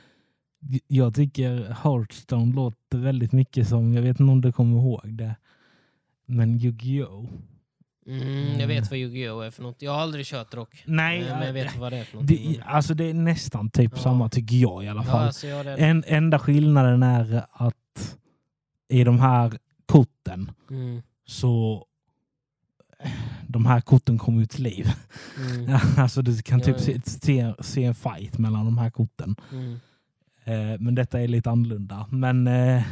jag 0.88 1.16
tycker 1.16 1.76
Hearthstone 1.84 2.54
låter 2.56 2.98
väldigt 2.98 3.32
mycket 3.32 3.68
som, 3.68 3.94
jag 3.94 4.02
vet 4.02 4.20
inte 4.20 4.32
om 4.32 4.42
du 4.42 4.52
kommer 4.52 4.78
ihåg 4.78 5.14
det, 5.18 5.36
men 6.26 6.58
Yu-Gi-Oh! 6.60 7.28
mm, 8.08 8.60
jag 8.60 8.68
vet 8.68 8.90
vad 8.90 9.00
Yu-Gi-Oh 9.00 9.46
är 9.46 9.52
för 9.52 9.64
något. 9.64 9.82
Jag 9.82 9.92
har 9.92 10.00
aldrig 10.02 10.26
kört 10.26 10.52
dock. 10.52 10.84
Nej, 10.86 11.22
men 11.22 11.46
jag 11.46 11.54
vet 11.54 11.78
vad 11.78 11.92
det 11.92 11.98
är 11.98 12.04
för 12.04 12.14
någonting. 12.16 12.54
det, 12.54 12.62
alltså 12.64 12.94
det 12.94 13.10
är 13.10 13.14
nästan 13.14 13.70
typ 13.70 13.92
Ja. 13.96 14.02
samma 14.02 14.30
tycker 14.30 14.56
jag 14.56 14.84
i 14.84 14.88
alla 14.88 15.04
fall. 15.04 15.24
alltså, 15.26 15.48
ja, 15.48 15.64
är... 15.64 15.78
En, 15.78 16.04
enda 16.08 16.40
skillnaden 16.40 17.04
är 17.04 17.46
att 17.52 18.18
i 18.90 19.04
de 19.04 19.20
här 19.20 19.60
korten 19.86 20.52
mm, 20.70 21.02
så 21.25 21.86
de 23.48 23.66
här 23.66 23.82
korten 23.82 24.18
kommer 24.18 24.40
ju 24.40 24.46
till 24.46 24.63
liv. 24.63 24.92
mm, 25.38 25.75
alltså 25.98 26.22
du 26.22 26.42
kan 26.42 26.62
typ 26.62 26.75
ja. 26.77 26.84
se, 26.84 27.01
se, 27.05 27.53
se 27.60 27.84
en 27.84 27.96
fight 27.96 28.38
mellan 28.38 28.66
de 28.66 28.77
här 28.77 28.90
korten. 28.90 29.36
mm. 29.51 29.79
Eh, 30.46 30.79
men 30.79 30.96
detta 30.96 31.22
är 31.22 31.27
lite 31.27 31.50
annorlunda. 31.50 32.07
Men 32.12 32.48
eh, 32.48 32.84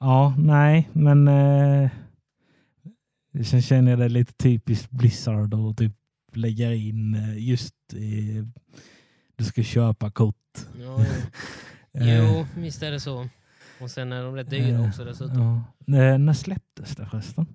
ja, 0.00 0.34
nej, 0.38 0.88
men 0.92 1.28
eh, 1.28 1.90
sen 3.44 3.62
känner 3.62 3.90
jag 3.90 3.98
det 4.00 4.08
lite 4.08 4.32
typiskt 4.32 4.90
Blizzard 4.90 5.54
och 5.54 5.76
typ 5.76 5.92
lägga 6.32 6.74
in 6.74 7.14
eh, 7.14 7.48
just 7.48 7.74
eh, 7.92 8.44
du 9.36 9.44
ska 9.44 9.62
köpa 9.62 10.10
kort. 10.10 10.36
Ja, 10.80 10.96
jo. 10.98 11.04
Eh, 11.94 12.16
jo, 12.16 12.46
visst 12.56 12.82
är 12.82 12.90
det 12.90 13.00
så. 13.00 13.28
Och 13.82 13.90
sen 13.90 14.12
är 14.12 14.22
de 14.24 14.34
rätt 14.34 14.50
dyra 14.50 14.78
Eh, 14.78 14.88
också 14.88 15.04
dessutom. 15.04 15.64
Ja. 15.86 15.96
Eh, 15.98 16.18
när 16.18 16.32
släpptes 16.32 16.96
det 16.96 17.06
förresten? 17.06 17.46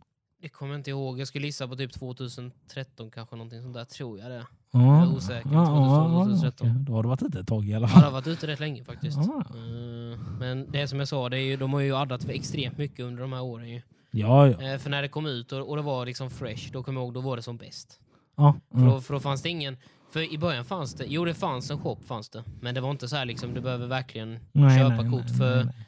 Det 0.42 0.50
kommer 0.50 0.74
jag 0.74 0.80
inte 0.80 0.90
ihåg. 0.90 1.20
Jag 1.20 1.28
skulle 1.28 1.46
gissa 1.46 1.68
på 1.68 1.76
typ 1.76 1.94
2013 1.94 3.12
kanske, 3.12 3.36
någonting 3.36 3.62
sånt 3.62 3.74
där 3.74 3.86
tror 3.86 4.20
jag 4.20 4.32
det. 4.32 4.46
Ja. 4.72 4.98
Jag 5.00 5.08
är 5.08 5.16
osäker. 5.16 5.50
Ja, 5.54 5.66
2012, 5.66 6.14
ja, 6.14 6.24
2013. 6.26 6.68
okej. 6.72 6.84
Då 6.86 6.94
har 6.94 7.04
det 7.04 7.10
varit 7.10 7.24
ute 7.24 7.40
ett 7.40 7.48
tag 7.48 7.66
i 7.70 7.74
alla 7.74 7.84
Ja, 7.88 7.90
fall. 7.90 8.00
det 8.02 8.06
har 8.06 8.12
varit 8.14 8.28
ute 8.28 8.48
rätt 8.48 8.60
länge 8.60 8.84
faktiskt. 8.84 9.18
Ja. 9.18 9.44
Eh, 9.50 10.20
Men 10.40 10.72
det 10.72 10.82
är 10.82 10.88
som 10.88 11.00
jag 11.00 11.08
sa, 11.08 11.30
det 11.30 11.38
är 11.38 11.42
ju, 11.42 11.58
de 11.58 11.74
har 11.74 11.80
ju 11.80 11.96
addat 11.96 12.24
för 12.24 12.32
extremt 12.34 12.78
mycket 12.78 13.06
under 13.06 13.22
de 13.22 13.34
här 13.34 13.42
åren. 13.44 13.70
Ju. 13.70 13.82
Ja, 14.12 14.48
ja. 14.48 14.80
För 14.80 14.90
när 14.90 15.02
det 15.02 15.08
kom 15.08 15.26
ut 15.26 15.52
och, 15.52 15.70
och 15.70 15.76
det 15.76 15.82
var 15.82 16.06
liksom 16.06 16.30
fresh, 16.30 16.72
då 16.72 16.84
kommer 16.84 17.02
jag 17.02 17.06
ihåg, 17.06 17.14
då 17.14 17.22
var 17.22 17.36
det 17.36 17.42
som 17.44 17.58
bäst. 17.58 18.00
ja. 18.38 18.56
För, 18.72 18.86
då, 18.86 19.02
för 19.02 19.14
då 19.14 19.20
fanns 19.20 19.42
det 19.42 19.50
ingen... 19.50 19.78
För 20.12 20.34
i 20.34 20.38
början 20.38 20.66
fanns 20.66 20.94
det, 20.94 21.06
jo 21.08 21.26
det 21.26 21.34
fanns 21.34 21.72
en 21.72 21.78
shop 21.80 21.98
fanns 22.08 22.30
det. 22.30 22.44
Men 22.62 22.76
det 22.76 22.82
var 22.82 22.92
inte 22.92 23.08
så 23.08 23.16
här 23.16 23.26
liksom, 23.26 23.54
du 23.54 23.62
behöver 23.62 23.88
verkligen 23.88 24.40
Nej, 24.52 24.80
köpa 24.80 25.02
nej, 25.02 25.12
kort. 25.12 25.26
nej, 25.28 25.38
för, 25.38 25.56
nej, 25.56 25.66
nej. 25.66 25.87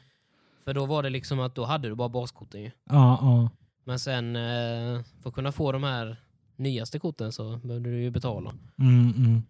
För 0.70 0.74
då 0.74 0.86
var 0.86 1.02
det 1.02 1.10
liksom 1.10 1.40
att 1.40 1.54
då 1.54 1.64
hade 1.64 1.88
du 1.88 1.94
bara 1.94 2.08
baskorten 2.08 2.62
ju. 2.62 2.70
Ja, 2.90 3.18
ja. 3.22 3.48
Men 3.84 3.98
sen 3.98 4.36
eh, 4.36 5.02
för 5.22 5.28
att 5.28 5.34
kunna 5.34 5.52
få 5.52 5.72
de 5.72 5.82
här 5.84 6.16
nyaste 6.56 6.98
korten 6.98 7.32
så 7.32 7.56
behövde 7.62 7.90
du 7.90 8.02
ju 8.02 8.10
betala. 8.10 8.52
Mm, 8.78 9.12
mm. 9.16 9.42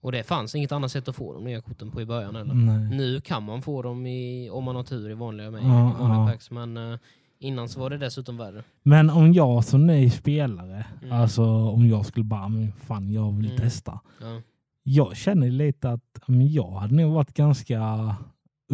Och 0.00 0.12
det 0.12 0.22
fanns 0.22 0.54
inget 0.54 0.72
annat 0.72 0.90
sätt 0.92 1.08
att 1.08 1.16
få 1.16 1.32
de 1.34 1.44
nya 1.44 1.60
korten 1.60 1.90
på 1.90 2.00
i 2.00 2.06
början 2.06 2.36
heller. 2.36 2.54
Nej. 2.54 2.96
Nu 2.96 3.20
kan 3.20 3.42
man 3.42 3.62
få 3.62 3.82
dem 3.82 4.06
i, 4.06 4.50
om 4.50 4.64
man 4.64 4.76
har 4.76 4.82
tur 4.82 5.10
i 5.10 5.14
vanliga, 5.14 5.50
med, 5.50 5.62
Ja, 5.62 5.66
i 5.90 6.00
vanliga 6.00 6.18
ja. 6.18 6.26
packs, 6.26 6.50
men 6.50 6.76
eh, 6.76 6.98
innan 7.38 7.68
så 7.68 7.80
var 7.80 7.90
det 7.90 7.98
dessutom 7.98 8.36
värre. 8.36 8.62
Men 8.82 9.10
om 9.10 9.32
jag 9.32 9.64
som 9.64 9.86
ny 9.86 10.10
spelare, 10.10 10.86
Mm. 11.02 11.12
alltså 11.20 11.44
om 11.44 11.86
jag 11.86 12.06
skulle 12.06 12.24
bara, 12.24 12.48
men 12.48 12.72
fan 12.72 13.10
jag 13.12 13.32
vill 13.36 13.46
Mm. 13.46 13.58
testa. 13.58 14.00
Ja. 14.20 14.40
Jag 14.82 15.16
känner 15.16 15.50
lite 15.50 15.90
att 15.90 16.20
men 16.26 16.52
jag 16.52 16.70
hade 16.70 16.94
nog 16.94 17.12
varit 17.14 17.34
ganska 17.34 17.80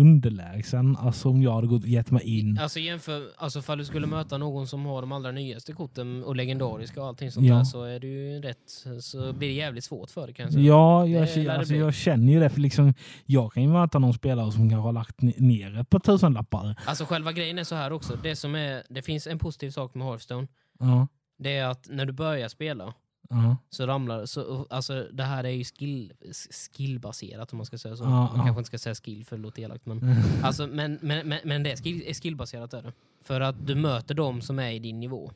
underlägsen. 0.01 0.97
Alltså 0.97 1.29
om 1.29 1.43
jag 1.43 1.53
hade 1.53 1.67
gått, 1.67 1.85
gett 1.85 2.11
mig 2.11 2.39
in. 2.39 2.59
Alltså 2.59 2.79
jämför, 2.79 3.23
alltså 3.37 3.63
fall 3.63 3.79
du 3.79 3.85
skulle 3.85 4.07
möta 4.07 4.39
någon 4.39 4.67
som 4.67 4.85
har 4.87 5.01
de 5.01 5.13
allra 5.13 5.31
nyaste 5.31 5.73
korten 5.73 6.25
och 6.25 6.37
legendariska 6.37 7.01
och 7.03 7.07
allting 7.09 7.31
sånt 7.31 7.47
Ja. 7.47 7.55
där 7.57 7.65
så 7.65 7.83
är 7.83 8.05
ju 8.05 8.41
rätt, 8.41 8.71
så 9.01 9.33
blir 9.33 9.49
det 9.49 9.55
jävligt 9.55 9.85
svårt 9.85 10.11
för 10.11 10.27
dig 10.27 10.35
kan 10.35 10.45
jag 10.45 10.53
säga. 10.53 10.65
Ja, 10.67 11.07
jag, 11.07 11.29
Det 11.35 11.49
alltså, 11.49 11.75
jag 11.75 11.95
känner 11.95 12.33
ju 12.33 12.41
det. 12.41 12.51
För 12.51 12.61
liksom, 12.61 12.95
jag 13.27 13.53
kan 13.53 13.63
ju 13.63 13.69
möta 13.69 13.99
någon 13.99 14.15
spelare 14.15 14.53
som 14.53 14.71
kanske 14.71 14.87
har 14.87 14.93
lagt 14.93 15.19
ne- 15.21 15.41
ner 15.41 15.79
ett 15.81 15.91
par 15.91 15.99
tusenlappar. 15.99 16.75
Alltså 16.87 17.05
själva 17.05 17.33
grejen 17.33 17.59
är 17.59 17.65
så 17.65 17.75
här 17.75 17.93
också, 17.93 18.19
det, 18.23 18.37
som 18.37 18.55
är, 18.55 18.83
det 18.89 19.03
finns 19.03 19.27
en 19.27 19.39
positiv 19.39 19.71
sak 19.71 19.95
med 19.95 20.07
Hearthstone, 20.07 20.47
Ja, 20.79 21.09
det 21.39 21.57
är 21.57 21.67
att 21.67 21.87
när 21.91 22.07
du 22.07 22.13
börjar 22.13 22.49
spela 22.49 22.95
ja, 23.31 23.57
så 23.71 23.87
ramlar 23.87 24.27
så, 24.27 24.67
alltså 24.71 25.07
det 25.13 25.23
här 25.25 25.45
är 25.45 25.51
ju 25.51 25.65
skill, 25.65 26.13
skillbaserat 26.77 27.53
om 27.53 27.57
man 27.57 27.67
ska 27.67 27.79
säga 27.79 27.97
så. 27.97 28.05
Ja, 28.05 28.09
man 28.11 28.47
kanske 28.47 28.59
inte 28.59 28.65
ska 28.65 28.79
säga 28.79 28.95
skill 28.95 29.25
för 29.25 29.37
det 29.37 29.43
låter 29.43 29.63
elakt 29.63 29.87
men, 29.87 30.15
alltså, 30.43 30.67
men, 30.67 30.99
men, 31.03 31.29
men, 31.29 31.39
men 31.45 31.63
det 31.63 31.73
är, 31.73 31.77
skill, 31.77 32.15
skillbaserat 32.15 32.75
är 32.75 32.83
det. 32.83 32.93
För 33.23 33.41
att 33.41 33.67
du 33.67 33.75
möter 33.75 34.15
dem 34.15 34.41
som 34.43 34.59
är 34.59 34.71
i 34.71 34.79
din 34.79 35.01
nivå. 35.01 35.33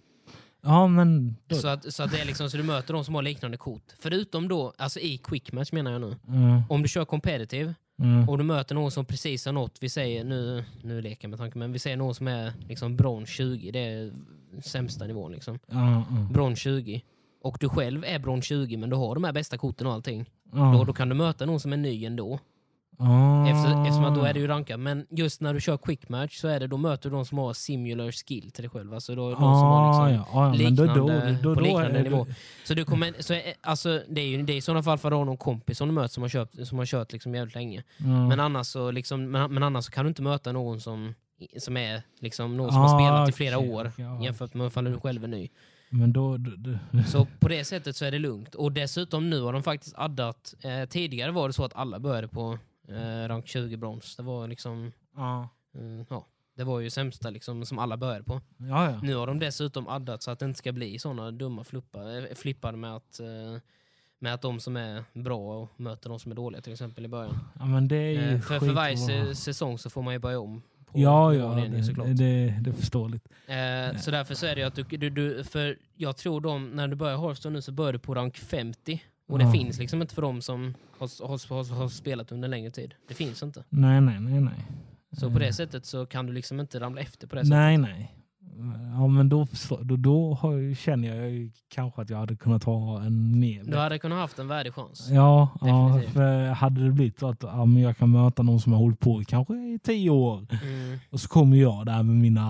ja 0.61 0.87
men... 0.87 1.37
Då, 1.47 1.57
Så 1.57 1.69
att, 1.69 1.95
så 1.95 2.03
att 2.03 2.11
det 2.11 2.21
är 2.21 2.25
liksom 2.25 2.51
så 2.51 2.57
du 2.57 2.63
möter 2.63 2.95
de 2.95 3.05
som 3.05 3.15
har 3.15 3.23
liknande 3.23 3.57
kort. 3.57 3.93
Förutom 3.99 4.49
då, 4.49 4.73
alltså 4.79 5.01
i 5.01 5.19
quick 5.19 5.53
match 5.53 5.73
menar 5.73 5.93
jag 5.93 6.01
nu. 6.01 6.17
mm, 6.29 6.63
Om 6.69 6.83
du 6.83 6.89
kör 6.89 7.05
competitive 7.05 7.75
mm, 7.99 8.29
och 8.29 8.39
du 8.39 8.45
möter 8.45 8.75
någon 8.75 8.91
som 8.91 9.05
precis 9.05 9.47
har 9.47 9.53
nått, 9.53 9.77
vi 9.81 9.89
säger, 9.89 10.25
nu, 10.25 10.65
nu 10.83 11.01
leker 11.03 11.25
jag 11.25 11.31
med 11.31 11.39
tanken, 11.39 11.59
men 11.59 11.73
vi 11.73 11.79
säger 11.79 11.97
någon 11.97 12.15
som 12.15 12.29
är 12.29 12.53
liksom 12.69 12.97
brons 12.97 13.29
20, 13.29 13.71
det 13.71 13.79
är 13.79 14.13
sämsta 14.63 15.07
nivån 15.07 15.33
liksom. 15.33 15.59
ja, 15.67 16.05
Brons 16.31 16.59
20. 16.59 17.03
Och 17.45 17.57
du 17.61 17.69
själv 17.69 18.05
är 18.07 18.19
brons 18.19 18.45
20 18.45 18.77
men 18.77 18.91
du 18.91 18.97
har 18.97 19.15
de 19.15 19.25
här 19.25 19.33
bästa 19.33 19.59
korten 19.59 19.87
och 19.87 19.93
allting. 19.93 20.31
ja. 20.53 20.73
Då, 20.79 20.85
då 20.85 20.93
kan 20.93 21.09
du 21.09 21.15
möta 21.15 21.47
någon 21.47 21.61
som 21.61 21.73
är 21.73 21.77
ny 21.77 22.05
ändå. 22.05 22.39
Ah. 22.99 23.47
Efter, 23.47 23.81
eftersom 23.83 24.05
att 24.05 24.15
då 24.15 24.25
är 24.25 24.33
det 24.35 24.41
ju 24.41 24.47
rankat. 24.47 24.81
Men 24.81 25.07
just 25.11 25.41
när 25.41 25.55
du 25.55 25.61
kör 25.61 25.77
quick 25.77 26.09
match 26.09 26.37
så 26.41 26.49
är 26.49 26.61
det, 26.61 26.67
då 26.67 26.77
möter 26.77 27.11
du 27.11 27.17
de 27.17 27.25
som 27.27 27.39
har 27.39 27.53
similar 27.53 28.13
skill 28.13 28.51
till 28.51 28.63
dig 28.63 28.71
själv. 28.71 28.95
Alltså 28.95 29.15
då, 29.15 29.31
de 29.31 29.37
som 29.37 29.45
har 29.45 29.95
Ah, 29.95 30.09
liksom 30.09 30.27
ja, 30.35 30.53
ja, 30.59 30.65
men 30.65 30.77
då, 30.77 30.85
då, 30.87 30.93
liknande, 30.93 31.39
då, 31.43 31.55
på 31.55 31.61
liknande 31.61 32.03
nivå. 32.03 32.27
Så, 32.65 32.75
du 32.75 32.85
kommer, 32.85 33.15
så 33.23 33.35
är, 33.35 33.43
alltså, 33.61 34.01
det 34.09 34.21
är 34.21 34.27
ju 34.27 34.43
det 34.43 34.53
är 34.53 34.57
i 34.57 34.61
sådana 34.61 34.83
fall 34.83 34.99
för 34.99 35.09
att 35.09 35.13
du 35.13 35.17
har 35.17 35.25
någon 35.25 35.37
kompis 35.37 35.79
som 35.79 35.89
du 35.89 35.95
möter 35.95 36.15
som 36.15 36.23
har, 36.23 36.29
köpt, 36.29 36.67
som 36.67 36.79
har 36.79 36.87
kört 36.87 37.13
liksom 37.13 37.35
jävligt 37.35 37.55
länge. 37.55 37.83
ja. 37.97 38.29
Men, 38.29 38.41
annars 38.41 38.67
så 38.67 38.91
liksom, 38.91 39.31
men, 39.31 39.55
men 39.55 39.63
annars 39.63 39.89
kan 39.89 40.05
du 40.05 40.09
inte 40.09 40.23
möta 40.23 40.53
någon 40.53 40.81
som 40.81 41.15
som 41.59 41.77
är 41.77 42.03
liksom 42.21 42.57
någon 42.57 42.73
som 42.73 42.81
Ah, 42.83 42.89
har 42.89 42.99
spelat 42.99 43.29
i 43.29 43.33
flera 43.33 43.59
okej, 43.59 43.71
år 43.71 43.93
jämfört 44.23 44.55
med 44.55 44.67
ifall 44.67 44.85
du 44.85 45.01
själv 45.01 45.25
är 45.25 45.29
ny. 45.29 45.49
Men 45.95 46.13
då... 46.13 46.39
Så 47.07 47.27
på 47.41 47.49
det 47.49 47.65
sättet 47.65 47.97
så 47.97 48.05
är 48.05 48.11
det 48.11 48.19
lugnt. 48.19 48.55
Och 48.55 48.73
dessutom 48.73 49.31
nu 49.31 49.41
har 49.41 49.53
de 49.53 49.63
faktiskt 49.63 49.95
addat, 49.97 50.55
eh, 50.61 50.89
tidigare 50.89 51.33
var 51.33 51.49
det 51.49 51.53
så 51.53 51.65
att 51.65 51.75
alla 51.75 51.99
började 52.01 52.29
på 52.29 52.59
eh, 52.89 53.29
rank 53.29 53.49
20 53.49 53.77
brons. 53.77 54.17
Det 54.17 54.23
var 54.23 54.49
liksom, 54.49 54.93
ja. 55.17 55.49
eh, 55.75 56.07
ja, 56.11 56.27
det 56.57 56.65
var 56.65 56.81
ju 56.81 56.91
sämsta 56.91 57.31
liksom, 57.31 57.67
som 57.67 57.79
alla 57.79 57.97
började 57.97 58.25
på. 58.25 58.41
Ja, 58.57 58.91
ja. 58.91 59.01
Nu 59.03 59.15
har 59.15 59.27
de 59.27 59.39
dessutom 59.39 59.89
addat 59.89 60.23
så 60.23 60.31
att 60.31 60.39
det 60.39 60.45
inte 60.45 60.59
ska 60.59 60.73
bli 60.73 60.99
sådana 60.99 61.31
dumma 61.31 61.65
flippar, 61.65 62.17
eh, 62.17 62.35
flippar 62.35 62.73
med 62.73 62.97
att 62.97 63.21
eh, 63.21 63.27
med 64.19 64.35
att 64.35 64.43
de 64.43 64.61
som 64.61 64.77
är 64.77 65.05
bra 65.13 65.61
och 65.61 65.81
möter 65.81 66.09
de 66.11 66.21
som 66.21 66.33
är 66.33 66.37
dåliga 66.37 66.63
till 66.63 66.73
exempel 66.73 67.05
i 67.05 67.09
början. 67.09 67.39
ja 67.59 67.67
men 67.67 67.89
det 67.89 67.97
är 67.97 68.11
ju 68.11 68.35
Eh, 68.35 68.41
för, 68.41 68.59
för 68.61 68.73
varje 68.73 69.35
säsong 69.35 69.79
så 69.79 69.91
får 69.91 70.03
man 70.03 70.15
ju 70.15 70.19
börja 70.19 70.41
om. 70.41 70.63
På 70.95 71.01
Ja, 71.01 71.35
ja, 71.35 71.59
igen, 71.59 71.85
såklart. 71.85 72.07
det, 72.07 72.13
det, 72.15 72.55
det 72.61 72.71
är 72.71 72.75
förståeligt. 72.75 73.29
Eh, 73.47 74.01
så 74.01 74.11
därför 74.11 74.35
så 74.35 74.47
är 74.47 74.57
det 74.57 74.63
att 74.63 74.75
du, 74.75 74.83
du, 74.83 75.11
du, 75.11 75.45
för 75.45 75.77
jag 75.97 76.17
tror 76.17 76.41
de, 76.41 76.69
när 76.71 76.89
du 76.89 76.97
börjar 76.97 77.19
Hearthstone 77.19 77.53
nu 77.53 77.63
så 77.63 77.73
börjar 77.73 77.93
du 77.93 77.99
på 77.99 78.15
rank 78.15 78.37
50. 78.39 79.03
Och 79.29 79.39
det 79.39 79.45
Ja. 79.45 79.53
finns 79.53 79.79
liksom 79.79 80.03
inte 80.03 80.15
för 80.15 80.23
dem 80.23 80.43
som 80.43 80.75
har, 80.99 81.27
har, 81.29 81.49
har, 81.55 81.75
har 81.75 81.89
spelat 81.89 82.33
under 82.33 82.49
längre 82.49 82.71
tid. 82.71 82.95
Det 83.09 83.15
finns 83.15 83.43
inte. 83.43 83.65
Nej, 83.69 84.01
nej, 84.01 84.21
nej, 84.21 84.41
nej. 84.41 84.65
Så 85.21 85.31
på 85.31 85.39
det 85.39 85.53
sättet 85.53 85.87
så 85.87 86.07
kan 86.07 86.27
du 86.27 86.33
liksom 86.33 86.61
inte 86.61 86.81
ramla 86.81 87.01
efter 87.01 87.27
på 87.27 87.35
det 87.37 87.41
sättet. 87.41 87.51
Nej, 87.59 87.79
nej. 87.79 88.15
Ja, 88.99 89.07
men 89.07 89.29
då, 89.29 89.47
då, 89.83 89.97
då 89.97 90.35
har, 90.35 90.75
känner 90.75 91.17
jag 91.17 91.51
kanske 91.69 92.03
att 92.03 92.11
jag 92.11 92.19
hade 92.19 92.37
kunnat 92.37 92.65
ha 92.65 93.03
en 93.03 93.41
mer... 93.41 93.65
Du 93.65 93.77
hade 93.79 93.99
kunnat 93.99 94.19
haft 94.19 94.39
en 94.39 94.49
värdig 94.49 94.75
chans. 94.75 95.09
Ja, 95.11 95.49
ja 95.61 95.87
Definitivt. 95.87 96.13
för 96.13 96.47
hade 96.49 96.85
det 96.85 96.91
blivit 96.93 97.19
så 97.19 97.29
att 97.29 97.43
ja, 97.43 97.65
men 97.65 97.83
jag 97.83 97.97
kan 97.97 98.11
möta 98.11 98.43
någon 98.43 98.61
som 98.61 98.73
har 98.73 98.81
hållit 98.81 99.01
på 99.01 99.23
i 99.23 99.25
kanske 99.25 99.55
i 99.55 99.79
tio 99.83 100.11
år 100.11 100.47
Mm. 100.63 100.99
och 101.11 101.21
så 101.21 101.29
kommer 101.29 101.57
jag 101.57 101.87
där 101.87 102.03
med 102.03 102.17
mina 102.17 102.47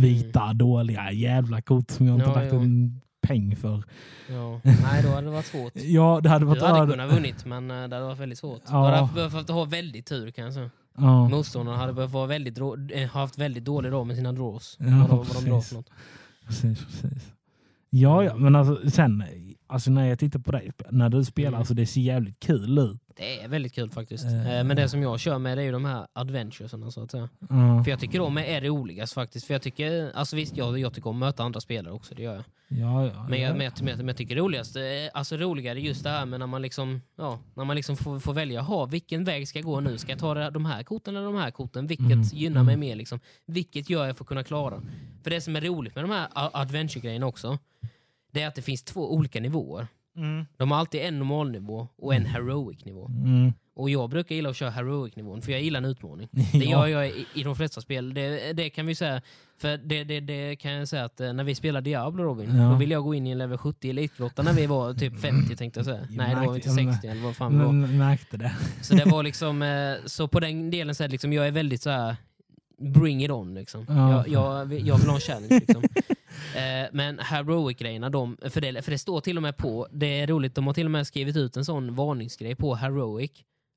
vita 0.00 0.52
dåliga 0.52 1.12
jävla 1.12 1.62
kort 1.62 1.90
som 1.90 2.06
jag 2.06 2.14
inte 2.16 2.30
Ja, 2.30 2.34
lagt 2.34 2.52
ja. 2.52 2.58
en 2.60 3.00
peng 3.20 3.56
för. 3.56 3.84
Ja. 4.30 4.60
Nej, 4.64 5.02
då 5.02 5.08
hade 5.08 5.26
det 5.26 5.30
varit 5.30 5.46
svårt. 5.46 5.72
Ja, 5.74 6.20
det 6.22 6.28
hade 6.28 6.44
varit... 6.44 6.60
Du 6.60 6.66
hade 6.66 6.92
kunnat 6.92 7.12
vunnit 7.12 7.44
men 7.44 7.70
eh, 7.70 7.76
det 7.76 7.96
hade 7.96 8.06
varit 8.06 8.18
väldigt 8.18 8.38
svårt. 8.38 8.62
Ja. 8.68 8.88
Du 8.90 8.96
hade 8.96 9.12
behövt 9.30 9.48
ha 9.50 9.64
väldigt 9.64 10.06
tur 10.06 10.30
kan 10.30 10.44
jag 10.44 10.54
säga. 10.54 10.70
Ja, 11.00 11.28
Motståndarna 11.28 11.78
hade 11.78 11.92
behövt 11.92 12.12
vara 12.12 12.26
väldigt, 12.26 12.58
eh, 12.92 13.08
haft 13.10 13.38
väldigt 13.38 13.64
dålig 13.64 13.92
dag 13.92 14.06
med 14.06 14.16
sina 14.16 14.32
draws. 14.32 14.76
Ja, 14.80 14.86
vad, 14.86 15.10
de, 15.10 15.16
vad 15.18 15.26
de 15.44 15.44
drar 15.50 15.56
precis. 15.56 15.68
för 15.68 15.76
något. 15.76 15.90
precis, 16.46 16.84
precis. 16.84 17.32
Ja, 17.90 18.24
ja, 18.24 18.36
men 18.36 18.56
alltså 18.56 18.90
sen 18.90 19.24
alltså 19.66 19.90
när 19.90 20.04
jag 20.08 20.18
tittar 20.18 20.38
på 20.40 20.52
dig, 20.52 20.72
när 20.90 21.08
du 21.08 21.24
spelar, 21.24 21.48
Mm. 21.48 21.58
alltså 21.58 21.74
det 21.74 21.86
ser 21.86 22.00
jävligt 22.00 22.40
kul 22.40 22.78
ut. 22.78 23.00
Det 23.16 23.40
är 23.42 23.48
väldigt 23.48 23.74
kul 23.74 23.90
faktiskt. 23.90 24.24
Eh, 24.24 24.32
Men 24.64 24.76
det 24.76 24.88
som 24.88 25.02
jag 25.02 25.20
kör 25.20 25.38
med 25.38 25.58
är 25.58 25.62
ju 25.62 25.72
de 25.72 25.84
här 25.84 26.06
adventuresarna 26.12 26.90
så 26.90 27.02
att 27.02 27.10
säga. 27.10 27.28
Ja, 27.48 27.82
För 27.84 27.90
jag 27.90 28.00
tycker 28.00 28.18
de 28.18 28.38
är 28.38 28.60
roligast 28.60 29.12
faktiskt. 29.12 29.46
För 29.46 29.54
jag 29.54 29.62
tycker, 29.62 30.10
alltså 30.14 30.36
visst 30.36 30.56
jag, 30.56 30.78
jag 30.78 30.94
tycker 30.94 31.10
om 31.10 31.16
att 31.16 31.20
möta 31.20 31.42
andra 31.42 31.60
spelare 31.60 31.94
också, 31.94 32.14
det 32.14 32.22
gör 32.22 32.34
jag. 32.34 32.44
Ja, 32.68 33.06
ja, 33.06 33.26
Men 33.28 33.40
jag, 33.40 33.50
ja. 33.50 33.54
men 33.54 33.64
jag, 33.64 33.72
men 33.78 33.88
jag, 33.88 33.98
men 33.98 34.06
jag 34.06 34.16
tycker 34.16 34.36
roligast, 34.36 34.76
eh, 34.76 34.82
alltså 35.14 35.36
roligare 35.36 35.80
just 35.80 36.04
det 36.04 36.10
här 36.10 36.26
med 36.26 36.40
när 36.40 36.46
man 36.46 36.62
liksom, 36.62 37.02
ja, 37.16 37.38
när 37.54 37.64
man 37.64 37.76
liksom 37.76 37.96
får, 37.96 38.18
får 38.20 38.34
välja, 38.34 38.60
ha 38.60 38.86
vilken 38.86 39.24
väg 39.24 39.48
ska 39.48 39.58
jag 39.58 39.66
gå 39.66 39.80
nu? 39.80 39.98
Ska 39.98 40.12
jag 40.12 40.18
ta 40.18 40.50
de 40.50 40.64
här 40.66 40.82
korten 40.82 41.16
eller 41.16 41.26
de 41.26 41.34
här 41.36 41.50
korten? 41.50 41.86
Vilket 41.86 42.06
Mm, 42.06 42.22
gynnar 42.22 42.62
mig 42.62 42.74
mm. 42.74 42.88
mer 42.88 42.96
liksom? 42.96 43.20
Vilket 43.46 43.90
gör 43.90 44.06
jag 44.06 44.16
för 44.16 44.24
att 44.24 44.28
kunna 44.28 44.44
klara? 44.44 44.82
För 45.22 45.30
det 45.30 45.40
som 45.40 45.56
är 45.56 45.60
roligt 45.60 45.94
med 45.94 46.04
de 46.04 46.10
här 46.10 46.28
adventure-grejerna 46.34 47.26
också, 47.26 47.58
det 48.32 48.42
är 48.42 48.48
att 48.48 48.54
det 48.54 48.62
finns 48.62 48.82
två 48.82 49.14
olika 49.14 49.40
nivåer. 49.40 49.86
Mm. 50.16 50.46
De 50.56 50.70
har 50.70 50.78
alltid 50.78 51.00
en 51.00 51.18
normalnivå 51.18 51.88
och 51.96 52.14
en 52.14 52.26
heroic-nivå. 52.26 53.10
Mm. 53.78 53.82
Och 53.82 53.90
jag 53.90 54.10
brukar 54.10 54.34
gilla 54.34 54.50
att 54.50 54.56
köra 54.56 54.70
heroic-nivån, 54.70 55.42
för 55.42 55.52
jag 55.52 55.62
gillar 55.62 55.78
en 55.78 55.84
utmaning. 55.84 56.28
Det 56.52 56.64
gör 56.64 56.86
jag 56.86 57.08
i, 57.08 57.26
i 57.34 57.42
de 57.42 57.56
flesta 57.56 57.80
spel. 57.80 58.14
Det, 58.14 58.52
det 58.52 58.70
kan 58.70 58.86
vi 58.86 58.94
säga, 58.94 59.22
för 59.58 59.76
det, 59.76 60.04
det, 60.04 60.20
det 60.20 60.56
kan 60.56 60.72
jag 60.72 60.88
säga 60.88 61.04
att 61.04 61.20
eh, 61.20 61.32
när 61.32 61.44
vi 61.44 61.54
spelade 61.54 61.84
Diablo 61.90 62.24
Robin, 62.24 62.56
Ja. 62.56 62.62
då 62.62 62.74
ville 62.74 62.94
jag 62.94 63.04
gå 63.04 63.14
in 63.14 63.26
i 63.26 63.30
en 63.30 63.38
level 63.38 63.58
70 63.58 63.90
elitgrotta 63.90 64.42
när 64.42 64.52
vi 64.52 64.66
var 64.66 64.94
typ 64.94 65.20
50 65.20 65.56
tänkte 65.56 65.78
jag 65.80 65.84
säga. 65.84 65.98
Jag 66.10 66.16
Nej, 66.16 66.34
det 66.34 66.46
var 66.46 66.54
inte 66.56 66.68
jag 66.68 66.92
60 66.94 67.06
eller 67.08 67.22
vad 67.22 67.36
fan 67.36 67.58
vi 67.58 67.64
var. 67.64 67.72
Märkte 67.72 68.36
det. 68.36 68.52
Så 68.82 68.94
det 68.94 69.04
var 69.04 69.22
liksom, 69.28 69.62
eh, 69.62 69.94
så 70.06 70.28
på 70.28 70.40
den 70.40 70.70
delen 70.70 70.94
så 70.94 71.04
är 71.04 71.08
det 71.08 71.12
liksom, 71.12 71.32
jag 71.32 71.46
är 71.46 71.50
väldigt 71.50 71.82
så 71.82 71.90
här 71.90 72.16
bring 72.78 73.24
it 73.24 73.30
on 73.30 73.54
liksom. 73.54 73.86
Ja. 73.88 74.10
Jag, 74.10 74.28
jag, 74.28 74.80
jag 74.80 74.98
vill 74.98 75.08
ha 75.08 75.14
en 75.14 75.20
challenge 75.20 75.60
liksom. 75.66 75.82
Eh, 76.54 76.88
men 76.92 77.18
heroic-grejerna, 77.18 78.10
de, 78.10 78.36
för, 78.50 78.60
det, 78.60 78.82
för 78.82 78.90
det 78.90 78.98
står 78.98 79.20
till 79.20 79.36
och 79.36 79.42
med 79.42 79.56
på, 79.56 79.88
det 79.92 80.20
är 80.20 80.26
roligt, 80.26 80.54
de 80.54 80.66
har 80.66 80.74
till 80.74 80.84
och 80.84 80.90
med 80.90 81.06
skrivit 81.06 81.36
ut 81.36 81.56
en 81.56 81.64
sån 81.64 81.94
varningsgrej 81.94 82.54
på 82.54 82.74
heroic. 82.74 83.30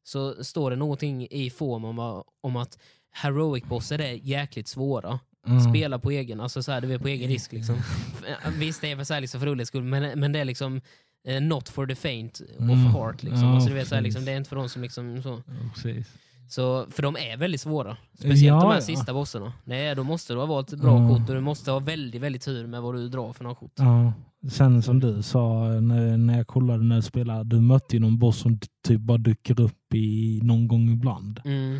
Så 0.03 0.43
står 0.43 0.69
det 0.69 0.75
någonting 0.75 1.27
i 1.31 1.49
form 1.49 1.85
om, 1.85 2.23
om 2.41 2.55
att 2.55 2.77
heroic-bosser 3.11 4.01
är 4.01 4.13
jäkligt 4.13 4.67
svåra. 4.67 5.19
Mm. 5.47 5.59
Spela 5.73 5.99
på 5.99 6.11
egen, 6.11 6.39
alltså 6.41 6.63
så 6.63 6.71
här, 6.71 6.81
det 6.81 6.93
är 6.93 6.99
på 6.99 7.07
egen 7.07 7.29
risk. 7.29 7.51
Liksom. 7.51 7.75
F- 8.27 8.53
Visst, 8.57 8.81
det 8.81 8.91
är 8.91 8.95
väl 8.95 9.05
så 9.05 9.13
här 9.13 9.21
liksom 9.21 9.39
för 9.39 9.47
rolighetens 9.47 9.67
skull, 9.67 9.83
men, 9.83 10.19
men 10.19 10.31
det 10.31 10.39
är 10.39 10.45
liksom 10.45 10.81
eh, 11.27 11.41
not 11.41 11.69
for 11.69 11.87
the 11.87 11.95
faint 11.95 12.41
of 12.41 12.59
Mm. 12.59 12.77
heart. 12.85 13.23
Liksom. 13.23 13.43
Ja, 13.43 13.53
alltså, 13.55 13.69
du 13.69 13.75
vet, 13.75 13.87
så 13.87 13.95
här, 13.95 14.01
liksom, 14.01 14.19
precis. 14.19 14.25
det 14.25 14.31
är 14.31 14.37
inte 14.37 14.49
för 14.49 14.55
de 14.55 14.69
som 14.69 14.81
liksom 14.81 15.23
så. 15.23 15.41
Ja, 15.47 15.53
precis. 15.73 16.07
Så, 16.51 16.85
för 16.89 17.03
de 17.03 17.15
är 17.17 17.37
väldigt 17.37 17.61
svåra. 17.61 17.97
Speciellt 18.13 18.41
Ja, 18.41 18.59
de 18.61 18.67
här 18.67 18.75
ja. 18.75 18.81
sista 18.81 19.13
bossarna. 19.13 19.53
Nej, 19.63 19.95
då 19.95 20.03
måste 20.03 20.33
du 20.33 20.39
ha 20.39 20.45
valt 20.45 20.73
ett 20.73 20.79
bra 20.81 21.01
Ja. 21.01 21.09
kort 21.09 21.29
och 21.29 21.35
du 21.35 21.41
måste 21.41 21.71
ha 21.71 21.79
väldigt, 21.79 22.21
väldigt 22.21 22.41
tur 22.41 22.67
med 22.67 22.81
vad 22.81 22.95
du 22.95 23.09
drar 23.09 23.33
för 23.33 23.43
några 23.43 23.55
kort. 23.55 23.71
Ja. 23.75 24.13
Sen 24.51 24.81
som 24.81 24.99
du 24.99 25.21
sa 25.21 25.67
när, 25.67 26.17
när 26.17 26.37
jag 26.37 26.47
kollade 26.47 26.83
när 26.83 26.95
du 26.95 27.01
spelade, 27.01 27.43
du 27.43 27.61
mötte 27.61 27.95
ju 27.95 27.99
någon 27.99 28.19
boss 28.19 28.37
som 28.39 28.59
typ 28.87 29.01
bara 29.01 29.17
dyker 29.17 29.59
upp 29.61 29.93
i 29.93 30.39
någon 30.43 30.67
gång 30.67 30.89
ibland. 30.89 31.41
Mm. 31.45 31.79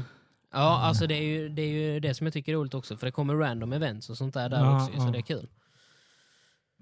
Ja, 0.54 0.80
alltså 0.82 1.08
det 1.08 1.16
är, 1.16 1.24
ju, 1.24 1.50
det 1.50 1.62
är 1.62 1.94
ju 1.94 2.00
det 2.00 2.14
som 2.14 2.28
jag 2.28 2.34
tycker 2.34 2.52
är 2.52 2.56
roligt 2.58 2.74
också, 2.74 2.98
för 2.98 3.06
det 3.08 3.12
kommer 3.12 3.36
random 3.36 3.74
events 3.74 4.10
och 4.10 4.18
sånt 4.18 4.34
där, 4.34 4.50
där 4.50 4.60
Ja, 4.60 4.84
också, 4.84 5.00
så 5.00 5.08
ja. 5.08 5.12
det 5.12 5.18
är 5.18 5.22
kul. 5.22 5.48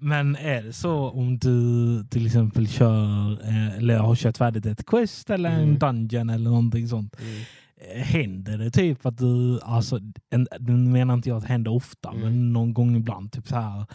Men 0.02 0.36
är 0.36 0.62
det 0.62 0.72
så 0.72 1.10
om 1.10 1.38
du 1.38 2.04
till 2.10 2.26
exempel 2.26 2.68
kör, 2.68 3.32
eh, 3.48 3.76
eller 3.78 3.98
har 3.98 4.14
kört 4.16 4.36
färdigt 4.36 4.66
ett 4.66 4.86
quest 4.86 5.30
eller 5.30 5.50
en 5.50 5.62
Mm. 5.62 5.78
dungeon 5.78 6.30
eller 6.30 6.50
någonting 6.50 6.88
sånt. 6.88 7.16
Mm. 7.20 7.42
Eh, 7.80 8.02
Händer 8.02 8.58
det 8.58 8.70
typ 8.70 9.06
att 9.06 9.18
du, 9.18 9.60
alltså, 9.62 10.00
en, 10.30 10.48
nu 10.60 10.72
menar 10.72 11.14
inte 11.14 11.28
jag 11.28 11.36
att 11.36 11.42
det 11.42 11.48
händer 11.48 11.70
ofta, 11.70 12.08
Mm. 12.08 12.20
men 12.22 12.52
någon 12.52 12.74
gång 12.74 12.96
ibland, 12.96 13.32
typ 13.32 13.46
så 13.48 13.56
här. 13.56 13.86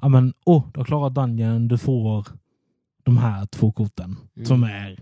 Ja 0.00 0.08
men, 0.08 0.34
åh, 0.44 0.64
du 0.74 0.80
har 0.80 0.84
klarat 0.84 1.14
dungeon, 1.14 1.68
du 1.68 1.78
får 1.78 2.26
de 3.02 3.18
här 3.18 3.46
två 3.46 3.72
korten 3.72 4.16
Mm. 4.36 4.46
som 4.46 4.62
är 4.64 4.98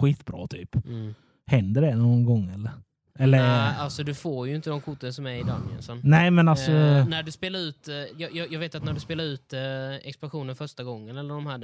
skitbra 0.00 0.46
typ. 0.46 0.86
Mm. 0.86 1.14
Händer 1.46 1.80
det 1.82 1.96
någon 1.96 2.24
gång 2.24 2.48
eller? 2.50 2.70
Eller? 3.18 3.38
Nej, 3.38 3.74
alltså 3.78 4.02
du 4.04 4.14
får 4.14 4.48
ju 4.48 4.54
inte 4.56 4.70
de 4.70 4.80
korten 4.80 5.12
som 5.12 5.26
är 5.26 5.30
i 5.30 5.42
Dungeonsen. 5.42 6.00
Nej 6.04 6.30
men 6.30 6.48
alltså, 6.48 6.70
Eh, 6.72 7.08
när 7.08 7.22
du 7.22 7.32
spelar 7.32 7.58
ut, 7.60 7.88
eh, 7.88 7.94
jag, 7.94 8.34
jag, 8.36 8.52
jag 8.52 8.58
vet 8.60 8.74
att 8.74 8.84
när 8.84 8.92
du 8.92 9.00
spelar 9.00 9.24
ut 9.24 9.52
eh, 9.52 9.94
expansionen 9.94 10.56
första 10.56 10.84
gången, 10.84 11.16
eller 11.16 11.34
de 11.34 11.46
här 11.46 11.62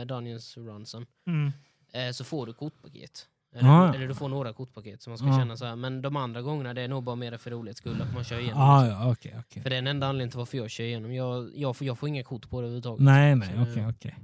eh, 0.00 0.06
Dungeons 0.06 0.56
runsen, 0.56 1.06
mm. 1.26 1.52
eh, 1.92 2.12
så 2.12 2.24
får 2.24 2.46
du 2.46 2.52
kortpaket. 2.52 3.26
Eller, 3.54 3.68
Ja. 3.68 3.94
eller 3.94 4.08
du 4.08 4.14
får 4.14 4.28
några 4.28 4.52
kortpaket 4.52 5.02
som 5.02 5.10
man 5.10 5.18
ska 5.18 5.26
Ja. 5.26 5.38
känna 5.38 5.56
så 5.56 5.64
här. 5.64 5.76
Men 5.76 6.02
de 6.02 6.16
andra 6.16 6.42
gångerna 6.42 6.74
det 6.74 6.82
är 6.82 6.88
nog 6.88 7.04
bara 7.04 7.16
mer 7.16 7.36
för 7.36 7.50
rolighets 7.50 7.78
skull 7.80 8.02
att 8.02 8.14
man 8.14 8.24
kör 8.24 8.38
igenom. 8.40 8.60
ah, 8.62 8.82
liksom. 8.84 9.00
ja, 9.02 9.12
okej, 9.12 9.34
okej. 9.38 9.62
För 9.62 9.70
det 9.70 9.76
är 9.76 9.82
den 9.82 9.86
enda 9.86 10.06
anledningen 10.06 10.30
till 10.30 10.38
varför 10.38 10.58
jag 10.58 10.70
kör 10.70 10.84
igenom. 10.84 11.14
Jag, 11.14 11.50
jag, 11.54 11.76
får, 11.76 11.86
jag 11.86 11.98
får 11.98 12.08
inga 12.08 12.22
kort 12.22 12.50
på 12.50 12.60
det 12.60 12.64
överhuvudtaget. 12.66 13.00
Nej, 13.04 13.34
nej, 13.36 13.48
okej, 13.70 13.86
okej. 13.88 14.16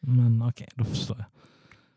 Men 0.00 0.42
okej, 0.42 0.68
då 0.74 0.84
förstår 0.84 1.16
jag. 1.18 1.26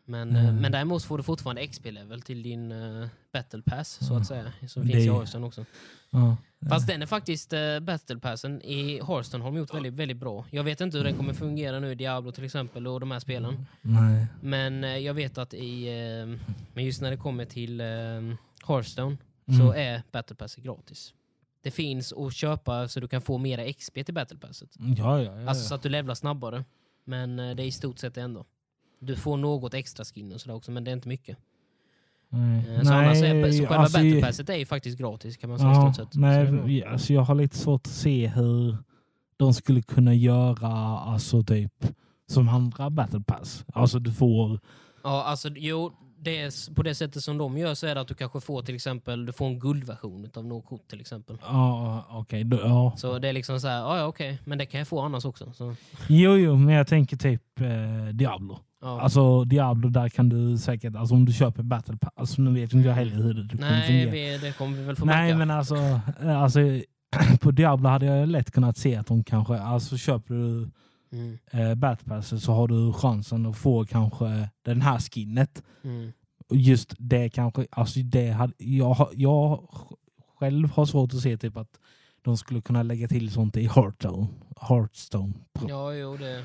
Men, 0.04 0.36
eh, 0.36 0.42
Mm. 0.44 0.56
men 0.56 0.72
däremot 0.72 1.04
får 1.04 1.18
du 1.18 1.22
fortfarande 1.24 1.62
XP-level 1.62 2.22
till 2.22 2.42
din 2.42 2.72
eh, 2.72 3.06
battle 3.32 3.62
pass, 3.62 4.06
så 4.08 4.16
att 4.16 4.26
säga. 4.26 4.52
Som 4.68 4.82
Det 4.86 4.92
finns 4.92 5.04
i 5.04 5.08
är- 5.08 5.12
Hearthstone 5.12 5.46
också. 5.46 5.64
Ja. 6.10 6.36
Fast 6.68 6.86
den 6.86 7.02
är 7.02 7.06
faktiskt, 7.06 7.52
uh, 7.52 7.80
battle 7.80 8.18
passen 8.18 8.62
i 8.62 9.00
Hearthstone 9.06 9.44
har 9.44 9.50
de 9.50 9.58
gjort 9.58 9.74
väldigt, 9.74 9.94
väldigt 9.94 10.16
bra. 10.16 10.44
Jag 10.50 10.64
vet 10.64 10.80
inte 10.80 10.96
hur 10.96 11.04
den 11.04 11.16
kommer 11.16 11.34
fungera 11.34 11.80
nu 11.80 11.92
i 11.92 11.94
Diablo 11.94 12.32
till 12.32 12.44
exempel 12.44 12.86
och 12.86 13.00
de 13.00 13.10
här 13.10 13.20
spelen. 13.20 13.66
Nej. 13.82 14.26
Men 14.40 14.84
eh, 14.84 14.96
jag 14.98 15.14
vet 15.14 15.38
att 15.38 15.54
i, 15.54 15.88
eh, 15.88 16.26
men 16.74 16.84
just 16.84 17.00
när 17.00 17.10
det 17.10 17.16
kommer 17.16 17.44
till 17.44 17.80
uh, 17.80 18.34
Hearthstone 18.66 19.16
Mm. 19.48 19.60
så 19.60 19.72
är 19.72 20.02
battle 20.12 20.36
passet 20.36 20.64
gratis. 20.64 21.14
Det 21.62 21.70
finns 21.70 22.12
att 22.12 22.34
köpa 22.34 22.88
så 22.88 23.00
du 23.00 23.08
kan 23.08 23.22
få 23.22 23.38
mera 23.38 23.72
XP 23.72 24.04
till 24.04 24.14
battle 24.14 24.38
passet. 24.38 24.68
Ja, 24.78 25.22
ja, 25.22 25.40
ja. 25.40 25.48
Alltså 25.48 25.68
så 25.68 25.74
att 25.74 25.82
du 25.82 25.88
levlar 25.88 26.14
snabbare. 26.14 26.64
Men 27.04 27.38
eh, 27.38 27.56
det 27.56 27.62
är 27.62 27.66
i 27.66 27.72
stort 27.72 27.98
sett 27.98 28.14
det 28.14 28.20
ändå. 28.20 28.44
Du 29.02 29.16
får 29.16 29.36
något 29.36 29.74
extra 29.74 30.04
skin 30.04 30.32
och 30.32 30.40
sådär 30.40 30.54
också, 30.54 30.70
men 30.70 30.84
det 30.84 30.90
är 30.90 30.92
inte 30.92 31.08
mycket. 31.08 31.38
Nej. 32.28 32.58
Eh, 32.76 32.82
Så, 32.82 32.92
annars 32.92 33.22
är, 33.22 33.52
så 33.52 33.58
själva 33.58 33.76
alltså, 33.76 33.98
battle 33.98 34.20
passet 34.20 34.48
är 34.48 34.56
ju 34.56 34.66
faktiskt 34.66 34.98
gratis 34.98 35.36
kan 35.36 35.50
man 35.50 35.58
säga 35.58 35.70
Ja. 35.70 35.92
Så 35.94 36.06
nej, 36.20 36.44
vi- 36.64 36.84
alltså 36.84 37.12
jag 37.12 37.22
har 37.22 37.34
lite 37.34 37.56
svårt 37.56 37.86
att 37.86 37.92
se 37.92 38.26
hur 38.28 38.76
de 39.36 39.54
skulle 39.54 39.82
kunna 39.82 40.14
göra 40.14 40.68
alltså 40.98 41.42
typ 41.42 41.86
som 42.26 42.48
andra 42.48 42.90
battle 42.90 43.20
pass. 43.26 43.64
Alltså 43.72 43.98
du 43.98 44.12
får... 44.12 44.60
Ja, 45.04 45.24
alltså 45.24 45.48
jo, 45.56 45.92
det 46.18 46.40
är, 46.40 46.74
på 46.74 46.82
det 46.82 46.94
sättet 46.94 47.22
som 47.24 47.38
de 47.38 47.58
gör 47.58 47.74
så 47.74 47.86
är 47.86 47.94
det 47.94 48.00
att 48.00 48.08
du 48.08 48.14
kanske 48.14 48.40
får 48.40 48.62
till 48.62 48.74
exempel, 48.74 49.26
du 49.26 49.32
får 49.32 49.46
en 49.46 49.58
guldversion 49.60 50.30
av 50.36 50.44
något 50.46 50.66
kort 50.66 50.88
till 50.88 51.00
exempel. 51.00 51.36
Ja, 51.42 52.06
okej. 52.10 52.44
då- 52.44 52.60
ja. 52.60 52.94
Så 52.96 53.18
det 53.18 53.28
är 53.28 53.32
liksom 53.32 53.60
så 53.60 53.68
här, 53.68 53.76
ja 53.78 54.06
okej, 54.06 54.38
men 54.44 54.58
det 54.58 54.66
kan 54.66 54.78
jag 54.78 54.88
få 54.88 55.00
annars 55.00 55.24
också. 55.24 55.52
Så, 55.52 55.74
Jo, 56.08 56.36
jo, 56.36 56.56
men 56.56 56.74
jag 56.74 56.86
tänker 56.86 57.16
typ 57.16 57.60
eh, 57.60 58.06
Diablo. 58.14 58.58
Ja. 58.82 59.00
Alltså 59.00 59.44
Diablo, 59.44 59.88
där 59.88 60.08
kan 60.08 60.28
du 60.28 60.58
säkert, 60.58 60.94
alltså 60.96 61.14
om 61.14 61.24
du 61.24 61.32
köper 61.32 61.62
battle 61.62 61.96
pass, 61.96 62.12
alltså, 62.16 62.42
nu 62.42 62.52
vet 62.60 62.72
inte 62.72 62.88
jag 62.88 62.94
heller 62.94 63.16
hur 63.16 63.34
det 63.34 63.56
kommer 63.56 63.70
Nej, 63.70 63.86
fungera. 63.86 64.10
vi, 64.10 64.38
det 64.38 64.52
kommer 64.58 64.76
vi 64.76 64.84
väl 64.84 64.96
få 64.96 65.04
Nej 65.04 65.24
märka. 65.24 65.38
men 65.38 65.50
alltså, 65.50 65.76
eh, 66.22 66.42
alltså 66.42 66.60
på 67.40 67.50
Diablo 67.50 67.88
hade 67.88 68.06
jag 68.06 68.28
lätt 68.28 68.50
kunnat 68.50 68.76
se 68.76 68.96
att 68.96 69.06
de 69.06 69.24
kanske, 69.24 69.58
alltså 69.58 69.96
köper 69.96 70.34
du 70.34 70.70
Mm, 71.12 71.38
eh, 71.50 71.74
battle 71.74 72.08
passet 72.08 72.42
så 72.42 72.52
har 72.52 72.68
du 72.68 72.92
chansen 72.92 73.46
att 73.46 73.56
få 73.56 73.84
kanske 73.84 74.48
den 74.64 74.82
här 74.82 74.98
skinnet. 74.98 75.62
mm, 75.84 76.12
just 76.52 76.94
det 76.98 77.28
kanske, 77.28 77.66
alltså 77.70 78.00
det 78.00 78.30
hade, 78.30 78.52
jag, 78.58 78.94
har- 78.94 79.10
jag 79.14 79.68
själv 80.38 80.70
har 80.70 80.86
svårt 80.86 81.14
att 81.14 81.20
se 81.20 81.36
typ 81.36 81.56
att 81.56 81.68
de 82.22 82.36
skulle 82.36 82.60
kunna 82.60 82.82
lägga 82.82 83.08
till 83.08 83.30
sånt 83.30 83.56
i 83.56 83.66
Hearthstone. 83.74 84.26
Hearthstone. 84.60 85.32
ja, 85.68 85.94
jo, 85.94 86.16
det... 86.16 86.42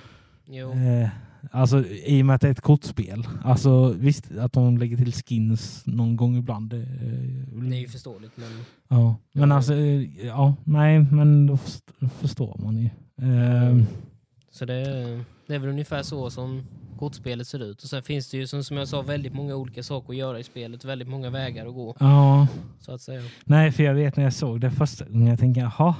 Jo. 0.49 0.71
Eh, 0.71 1.09
alltså 1.51 1.85
i 1.87 2.21
och 2.21 2.25
med 2.25 2.35
att 2.35 2.41
det 2.41 2.47
är 2.47 2.51
ett 2.51 2.61
kortspel. 2.61 3.27
Alltså 3.43 3.93
visst 3.99 4.31
att 4.39 4.53
de 4.53 4.77
lägger 4.77 4.97
till 4.97 5.13
skins 5.13 5.83
någon 5.85 6.15
gång 6.15 6.35
ibland. 6.37 6.69
Det, 6.69 6.77
eh, 6.77 7.61
Det 7.69 7.75
är 7.75 7.79
ju 7.81 7.87
förståeligt, 7.87 8.31
men... 8.37 8.47
ja. 8.87 9.15
Men 9.31 9.51
alltså, 9.51 9.73
eh, 9.73 10.25
ja, 10.25 10.55
nej 10.63 10.99
men 10.99 11.47
då 11.47 11.57
först- 11.57 11.91
förstår 12.19 12.59
man 12.63 12.77
ju. 12.77 12.85
Eh, 13.21 13.83
Så 14.51 14.65
det, 14.65 14.83
det 15.47 15.55
är 15.55 15.59
väl 15.59 15.69
ungefär 15.69 16.03
så 16.03 16.29
som 16.29 16.63
kortspelet 16.99 17.47
ser 17.47 17.63
ut. 17.71 17.83
Och 17.83 17.89
sen 17.89 18.03
finns 18.03 18.29
det 18.31 18.37
ju 18.37 18.47
som, 18.47 18.63
som 18.63 18.77
jag 18.77 18.87
sa 18.87 19.01
väldigt 19.01 19.33
många 19.33 19.55
olika 19.55 19.83
saker 19.83 20.09
att 20.13 20.17
göra 20.17 20.39
i 20.39 20.43
spelet. 20.43 20.85
Väldigt 20.85 21.07
många 21.07 21.29
vägar 21.29 21.65
att 21.67 21.73
gå, 21.73 21.95
ja, 21.99 22.47
så 22.79 22.91
att 22.91 23.01
säga. 23.01 23.21
nej 23.45 23.71
för 23.71 23.83
jag 23.83 23.93
vet 23.93 24.17
när 24.17 24.23
jag 24.23 24.33
såg 24.33 24.61
det 24.61 24.71
första 24.71 25.05
gången, 25.05 25.27
jag 25.27 25.39
tänker 25.39 25.61
jaha, 25.61 25.95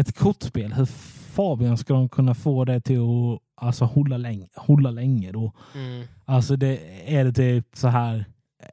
ett 0.00 0.18
kortspel, 0.18 0.72
hur 0.72 0.86
Fabian 1.32 1.78
ska 1.78 1.94
de 1.94 2.08
kunna 2.08 2.34
få 2.34 2.64
det 2.64 2.80
till 2.80 2.98
att 3.00 3.64
alltså, 3.66 3.84
hålla, 3.84 4.16
länge, 4.16 4.48
hålla 4.56 4.90
länge 4.90 5.32
då? 5.32 5.52
Mm. 5.74 6.06
Alltså 6.24 6.56
det, 6.56 6.78
är 7.16 7.24
det 7.24 7.32
typ 7.32 7.66
så 7.76 7.88
här, 7.88 8.24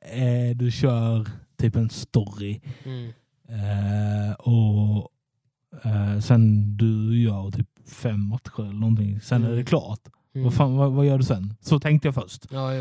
eh, 0.01 0.55
du 0.57 0.71
kör 0.71 1.27
typ 1.57 1.75
en 1.75 1.89
story 1.89 2.59
Mm. 2.83 3.09
eh, 3.49 4.33
och 4.33 5.09
eh, 5.83 6.19
sen 6.19 6.77
du 6.77 7.21
gör 7.21 7.51
typ 7.51 7.67
fem 7.89 8.19
matcher 8.27 8.59
eller 8.61 8.73
någonting, 8.79 9.21
sen 9.21 9.41
är 9.43 9.45
Mm. 9.47 9.57
det 9.57 9.65
klart. 9.65 9.99
Mm. 10.35 10.45
Vad, 10.45 10.53
fan, 10.53 10.75
vad, 10.77 10.91
vad 10.91 11.05
gör 11.05 11.17
du 11.17 11.23
sen? 11.23 11.53
Så 11.61 11.79
tänkte 11.79 12.07
jag 12.07 12.15
först. 12.15 12.45
Ja. 12.51 12.71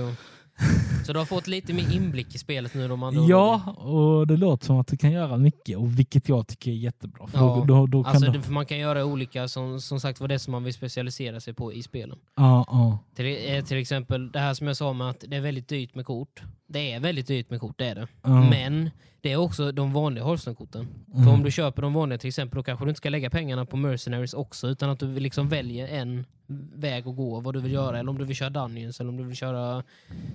Så 1.06 1.12
du 1.12 1.18
har 1.18 1.26
fått 1.26 1.46
lite 1.46 1.72
mer 1.72 1.92
inblick 1.94 2.34
i 2.34 2.38
spelet 2.38 2.74
nu 2.74 2.88
de 2.88 3.02
andra 3.02 3.22
Ja, 3.22 3.62
och 3.76 4.26
det 4.26 4.36
låter 4.36 4.66
som 4.66 4.80
att 4.80 4.86
du 4.86 4.96
kan 4.96 5.12
göra 5.12 5.36
mycket, 5.36 5.78
och 5.78 5.98
vilket 5.98 6.28
jag 6.28 6.46
tycker 6.46 6.70
är 6.70 6.74
jättebra. 6.74 7.26
För 7.26 7.38
Ja, 7.38 7.64
då, 7.68 7.86
då, 7.86 8.04
Alltså, 8.04 8.30
du, 8.30 8.42
för 8.42 8.52
man 8.52 8.66
kan 8.66 8.78
göra 8.78 9.04
olika, 9.04 9.48
som, 9.48 9.80
som 9.80 10.00
sagt 10.00 10.20
var 10.20 10.28
det 10.28 10.38
som 10.38 10.52
man 10.52 10.64
vill 10.64 10.74
specialisera 10.74 11.40
sig 11.40 11.54
på 11.54 11.72
i 11.72 11.82
spelen. 11.82 12.18
ja, 12.36 12.64
ja, 12.68 12.98
Till, 13.14 13.26
eh, 13.56 13.64
till 13.64 13.76
exempel 13.76 14.30
det 14.32 14.38
här 14.38 14.54
som 14.54 14.66
jag 14.66 14.76
sa 14.76 14.92
med 14.92 15.10
att 15.10 15.24
det 15.28 15.36
är 15.36 15.40
väldigt 15.40 15.68
dyrt 15.68 15.94
med 15.94 16.06
kort. 16.06 16.42
Det 16.68 16.92
är 16.92 17.00
väldigt 17.00 17.26
dyrt 17.26 17.50
med 17.50 17.60
kort, 17.60 17.78
det 17.78 17.86
är 17.88 17.94
det. 17.94 18.06
ja. 18.22 18.50
Men 18.50 18.90
det 19.20 19.32
är 19.32 19.36
också 19.36 19.72
de 19.72 19.92
vanliga 19.92 20.24
Hearthstone-korten. 20.24 20.86
För 21.12 21.18
Mm. 21.20 21.28
om 21.34 21.42
du 21.42 21.50
köper 21.50 21.82
de 21.82 21.92
vanliga 21.94 22.18
till 22.18 22.28
exempel, 22.28 22.56
då 22.56 22.62
kanske 22.62 22.84
du 22.84 22.88
inte 22.88 22.98
ska 22.98 23.08
lägga 23.10 23.30
pengarna 23.30 23.66
på 23.66 23.76
Mercenaries 23.76 24.34
också, 24.34 24.68
utan 24.68 24.90
att 24.90 24.98
du 25.00 25.20
liksom 25.20 25.48
väljer 25.48 25.88
en 25.88 26.26
väg 26.74 27.08
att 27.08 27.16
gå, 27.16 27.40
vad 27.40 27.54
du 27.54 27.60
vill 27.60 27.72
göra, 27.72 27.98
eller 27.98 28.10
om 28.10 28.18
du 28.18 28.24
vill 28.24 28.36
köra 28.36 28.50
Dungeons, 28.50 29.00
eller 29.00 29.10
om 29.10 29.16
du 29.16 29.24
vill 29.24 29.36
köra 29.36 29.82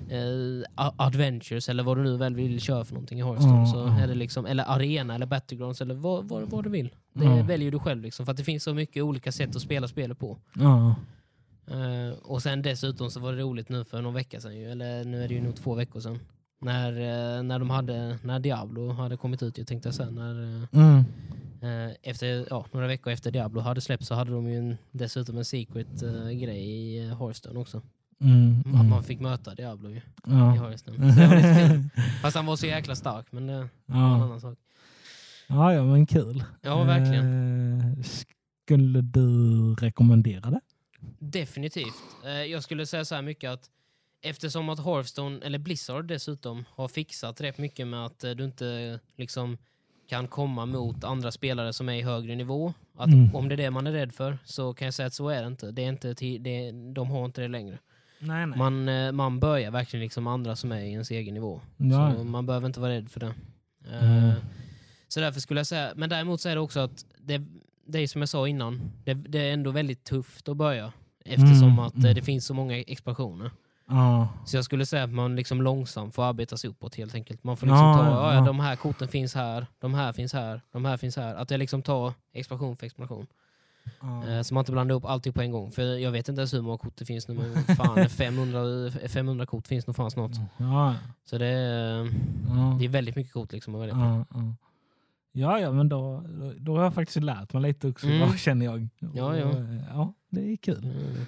eh, 0.10 0.92
Adventures, 0.98 1.70
eller 1.70 1.84
vad 1.84 1.98
du 1.98 2.04
nu 2.04 2.18
väl 2.18 2.36
vill 2.36 2.62
köra 2.62 2.86
för 2.86 2.94
någonting 2.94 3.20
i 3.20 3.24
Hearthstone. 3.24 3.60
Ja, 3.60 3.66
så 3.66 3.78
ja. 3.80 4.00
är 4.04 4.08
det 4.08 4.16
liksom, 4.16 4.46
eller 4.46 4.64
Arena, 4.68 5.16
eller 5.16 5.26
Battlegrounds, 5.26 5.82
eller 5.82 5.96
vad, 5.96 6.26
vad, 6.26 6.50
vad 6.50 6.64
du 6.64 6.70
vill. 6.70 6.90
Det 7.14 7.26
Ja. 7.26 7.44
väljer 7.44 7.72
du 7.72 7.80
själv, 7.80 8.02
liksom, 8.02 8.26
för 8.26 8.32
att 8.32 8.38
det 8.38 8.44
finns 8.44 8.64
så 8.64 8.74
mycket 8.74 9.04
olika 9.04 9.32
sätt 9.32 9.56
att 9.56 9.62
spela 9.62 9.88
spelet 9.88 10.20
på. 10.20 10.38
ja. 10.54 10.96
Eh, 11.68 12.18
och 12.24 12.42
sen 12.42 12.62
dessutom 12.62 13.12
så 13.12 13.20
var 13.20 13.34
det 13.34 13.42
roligt 13.42 13.70
nu 13.70 13.84
för 13.84 14.02
någon 14.02 14.14
vecka 14.14 14.42
sedan, 14.42 14.58
ju, 14.58 14.72
eller 14.72 15.04
nu 15.04 15.24
är 15.24 15.28
det 15.28 15.34
ju 15.34 15.42
nog 15.42 15.56
två 15.56 15.74
veckor 15.76 16.00
sedan, 16.00 16.20
när, 16.62 16.92
eh, 16.92 17.44
när, 17.44 17.60
de 17.60 17.70
hade, 17.70 18.18
när 18.24 18.40
Diablo 18.40 18.92
hade 18.92 19.18
kommit 19.18 19.44
ut, 19.44 19.58
jag 19.58 19.68
tänkte 19.68 19.92
sen 19.94 20.16
när 20.16 20.44
eh, 20.44 20.68
Mm. 20.72 21.04
Efter, 22.04 22.46
ja, 22.50 22.66
några 22.72 22.88
veckor 22.88 23.14
efter 23.14 23.32
Diablo 23.32 23.62
hade 23.62 23.82
släppts 23.82 24.08
så 24.08 24.16
hade 24.16 24.32
de 24.32 24.50
ju 24.50 24.58
en, 24.58 24.78
dessutom 24.92 25.38
en 25.38 25.46
secret 25.46 26.04
eh, 26.04 26.30
grej 26.30 26.70
i 26.70 27.06
uh, 27.10 27.20
Hearthstone 27.20 27.60
också. 27.60 27.82
Mm. 28.22 28.60
Att 28.60 28.66
Mm. 28.66 28.90
man 28.90 29.04
fick 29.04 29.20
möta 29.20 29.56
Diablo 29.56 29.90
ju, 29.90 29.96
i 29.98 30.02
Ja. 30.26 30.50
Hearthstone. 30.52 31.14
Så 31.14 31.20
det 31.20 31.28
var 31.28 31.36
lite 31.36 31.70
kul. 31.70 32.04
Fast 32.22 32.36
han 32.36 32.46
var 32.46 32.56
så 32.56 32.66
jäkla 32.66 32.96
stark, 32.96 33.26
men 33.32 33.48
det 33.48 33.54
var 33.54 33.62
en 33.62 33.70
Ja. 33.86 34.24
annan 34.24 34.42
sak. 34.42 34.58
ja, 35.48 35.74
ja, 35.74 35.84
men 35.84 36.06
kul. 36.06 36.44
Ja, 36.62 36.84
verkligen. 36.84 37.82
Eh, 37.98 38.04
skulle 38.04 39.02
du 39.02 39.30
rekommendera 39.76 40.50
det? 40.52 40.62
Definitivt. 41.20 41.94
Eh, 42.26 42.32
jag 42.32 42.64
skulle 42.64 42.86
säga 42.86 43.06
så 43.06 43.16
här 43.16 43.22
mycket 43.22 43.50
att 43.52 43.70
eftersom 44.24 44.70
att 44.70 44.80
Hearthstone, 44.86 45.40
eller 45.46 45.60
Blizzard 45.60 46.06
dessutom, 46.06 46.66
har 46.70 46.88
fixat 46.88 47.42
rätt 47.42 47.58
mycket 47.58 47.88
med 47.88 48.06
att 48.06 48.24
eh, 48.24 48.32
du 48.32 48.44
inte 48.46 49.00
liksom 49.16 49.58
kan 50.12 50.28
komma 50.28 50.66
mot 50.66 51.04
andra 51.04 51.32
spelare 51.32 51.74
som 51.74 51.90
är 51.90 51.94
i 51.94 52.02
högre 52.02 52.36
nivå. 52.36 52.74
Att 52.98 53.08
Mm. 53.08 53.36
Om 53.36 53.50
det 53.50 53.56
är 53.56 53.58
det 53.58 53.72
man 53.72 53.88
är 53.88 53.92
rädd 53.92 54.14
för 54.14 54.38
så 54.46 54.74
kan 54.74 54.86
jag 54.86 54.94
säga 54.94 55.08
att 55.08 55.14
så 55.14 55.30
är 55.30 55.42
det 55.42 55.48
inte. 55.48 55.72
Det 55.72 55.84
är 55.84 55.90
inte 55.90 56.14
det, 56.40 56.72
de 56.94 57.12
har 57.12 57.26
inte 57.26 57.42
det 57.42 57.48
längre. 57.48 57.78
Nej, 58.20 58.46
nej. 58.48 58.58
Man, 58.58 58.90
eh, 58.90 59.12
man 59.12 59.40
börjar 59.40 59.72
verkligen 59.72 60.04
liksom 60.04 60.28
andra 60.28 60.56
som 60.56 60.72
är 60.72 60.80
i 60.80 60.92
ens 60.92 61.12
egen 61.12 61.34
nivå. 61.34 61.62
Ja. 61.78 62.14
Så 62.18 62.24
man 62.24 62.46
behöver 62.46 62.68
inte 62.68 62.80
vara 62.80 62.92
rädd 62.92 63.10
för 63.12 63.20
det. 63.20 63.34
Mm. 63.92 64.30
Eh, 64.30 64.34
Så 65.08 65.20
därför 65.20 65.40
skulle 65.40 65.60
jag 65.60 65.68
säga, 65.68 65.94
men 65.96 66.10
däremot 66.10 66.42
så 66.42 66.50
är 66.50 66.56
det 66.56 66.62
också 66.62 66.80
att 66.80 67.06
det, 67.18 67.42
det 67.88 68.00
är 68.00 68.08
som 68.08 68.22
jag 68.22 68.30
sa 68.30 68.48
innan, 68.48 68.82
det, 69.06 69.14
det 69.14 69.40
är 69.40 69.54
ändå 69.54 69.72
väldigt 69.72 70.04
tufft 70.04 70.50
att 70.50 70.58
börja. 70.58 70.92
Eftersom 71.26 71.64
Mm, 71.64 71.80
att 71.80 71.96
eh, 71.96 72.02
mm. 72.04 72.16
det 72.16 72.22
finns 72.22 72.46
så 72.46 72.54
många 72.54 72.78
expansioner. 72.78 73.52
Ja. 73.92 74.28
Så 74.46 74.56
jag 74.58 74.66
skulle 74.66 74.86
säga 74.86 75.04
att 75.04 75.12
man 75.14 75.36
liksom 75.36 75.62
långsamt 75.62 76.16
får 76.16 76.24
arbeta 76.24 76.58
sig 76.58 76.70
uppåt 76.70 76.96
helt 76.96 77.16
enkelt. 77.16 77.44
Man 77.44 77.58
får 77.58 77.68
liksom 77.68 77.86
Ja, 77.88 77.98
ta, 77.98 78.34
ja, 78.34 78.42
de 78.42 78.60
här 78.60 78.76
korten 78.76 79.08
finns 79.08 79.36
här, 79.36 79.68
de 79.80 79.94
här 79.94 80.14
finns 80.14 80.34
här, 80.34 80.62
de 80.72 80.86
här 80.86 80.98
finns 80.98 81.16
här. 81.16 81.36
Att 81.36 81.52
jag 81.52 81.58
liksom 81.58 81.82
tar 81.82 82.14
expansion 82.34 82.78
för 82.78 82.86
expansion. 82.86 83.28
Ja. 84.02 84.28
Eh, 84.28 84.42
Så 84.42 84.54
man 84.54 84.62
inte 84.62 84.72
blandar 84.72 84.96
upp 84.96 85.06
allting 85.06 85.34
på 85.34 85.42
en 85.42 85.52
gång. 85.52 85.72
För 85.72 85.82
jag 85.84 86.12
vet 86.12 86.30
inte 86.30 86.42
ens 86.42 86.54
hur 86.54 86.62
många 86.62 86.78
kort 86.78 86.94
det 86.98 87.06
finns 87.06 87.28
nu, 87.28 87.34
men 87.34 87.76
fan 87.76 88.10
500, 88.10 88.92
500 89.10 89.46
kort 89.46 89.68
finns 89.68 89.88
nog 89.88 89.96
fan 89.96 90.12
snart. 90.12 90.32
Ja. 90.58 90.96
Så 91.26 91.38
det 91.38 91.46
är, 91.48 92.04
det 92.80 92.86
är 92.86 92.90
väldigt 92.90 93.16
mycket 93.16 93.34
kort 93.34 93.52
liksom 93.52 93.76
att 93.76 93.82
välja 93.82 93.96
på. 93.96 94.26
Ja, 95.34 95.60
ja. 95.60 95.72
men 95.72 95.90
då, 95.90 96.24
då, 96.58 96.76
har 96.78 96.84
jag 96.84 96.94
faktiskt 96.94 97.24
lärt 97.24 97.54
mig 97.54 97.62
lite 97.62 97.88
också, 97.88 98.08
Mm. 98.08 98.34
känner 98.38 98.66
jag. 98.66 98.88
Ja, 99.00 99.38
ja. 99.38 99.50
Eh, 99.50 99.78
ja, 99.94 100.14
det 100.30 100.52
är 100.54 100.58
kul. 100.58 100.84
Mm. 100.84 101.26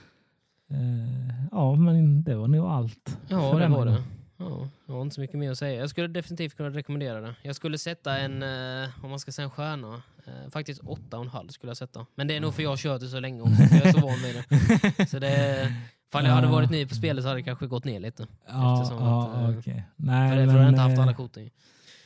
Eh, 0.74 1.36
ja, 1.52 1.76
men 1.76 2.24
det 2.24 2.36
var 2.36 2.48
nog 2.48 2.66
allt. 2.66 3.18
Ja, 3.28 3.54
det 3.54 3.68
var 3.68 3.86
det. 3.86 4.04
Ja, 4.38 4.68
jag 4.86 4.94
har 4.94 5.02
inte 5.02 5.16
så 5.16 5.22
mycket 5.22 5.40
mer 5.40 5.52
att 5.52 5.58
säga. 5.58 5.80
Jag 5.80 5.90
skulle 5.90 6.08
definitivt 6.08 6.58
kunna 6.58 6.70
rekommendera 6.70 7.22
det. 7.22 7.36
Jag 7.42 7.56
skulle 7.56 7.78
sätta 7.78 8.18
en, 8.18 8.44
eh, 8.44 8.90
om 9.04 9.10
man 9.10 9.20
ska 9.20 9.32
säga 9.32 9.44
en 9.44 9.52
stjärna, 9.52 10.02
eh, 10.26 10.52
faktiskt 10.52 10.82
åtta 10.86 11.18
och 11.18 11.24
en 11.24 11.30
halv 11.30 11.48
skulle 11.50 11.70
jag 11.70 11.78
sätta. 11.78 12.06
Men 12.16 12.28
det 12.28 12.36
är 12.36 12.42
nog 12.42 12.54
för 12.54 12.64
jag 12.64 12.70
har 12.70 12.78
kört 12.78 13.02
det 13.02 13.08
så 13.08 13.20
länge 13.20 13.42
också, 13.42 13.62
jag 13.62 13.86
är 13.86 13.92
så 13.92 14.00
van 14.00 14.20
vid 14.24 14.36
det. 14.36 15.06
Så 15.10 15.20
det 15.20 15.74
Ifall 16.10 16.26
jag 16.26 16.34
hade 16.34 16.48
varit 16.48 16.70
ny 16.70 16.86
på 16.86 16.96
spelet 16.96 17.24
så 17.24 17.28
hade 17.28 17.40
det 17.40 17.44
kanske 17.44 17.68
gått 17.68 17.86
ner 17.86 18.00
lite. 18.00 18.28
Ja, 18.48 18.82
Eftersom 18.82 19.06
ja, 19.06 19.24
att. 19.24 19.66
Nej, 19.96 20.30
För, 20.30 20.38
det, 20.38 20.46
för 20.46 20.54
jag 20.54 20.64
har 20.64 20.70
inte 20.70 20.82
haft 20.82 21.00
alla 21.00 21.14
korten. 21.14 21.50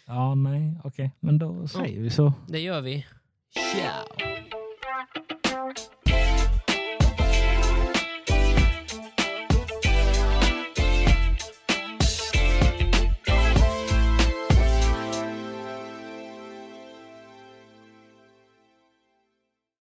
Ja, 0.05 0.35
nej, 0.35 0.79
okej. 0.83 1.11
Men 1.19 1.37
då 1.37 1.67
säger 1.67 2.01
vi 2.01 2.09
så. 2.09 2.33
Det 2.47 2.59
gör 2.59 2.81
vi. 2.81 3.05
Ciao! 3.53 4.46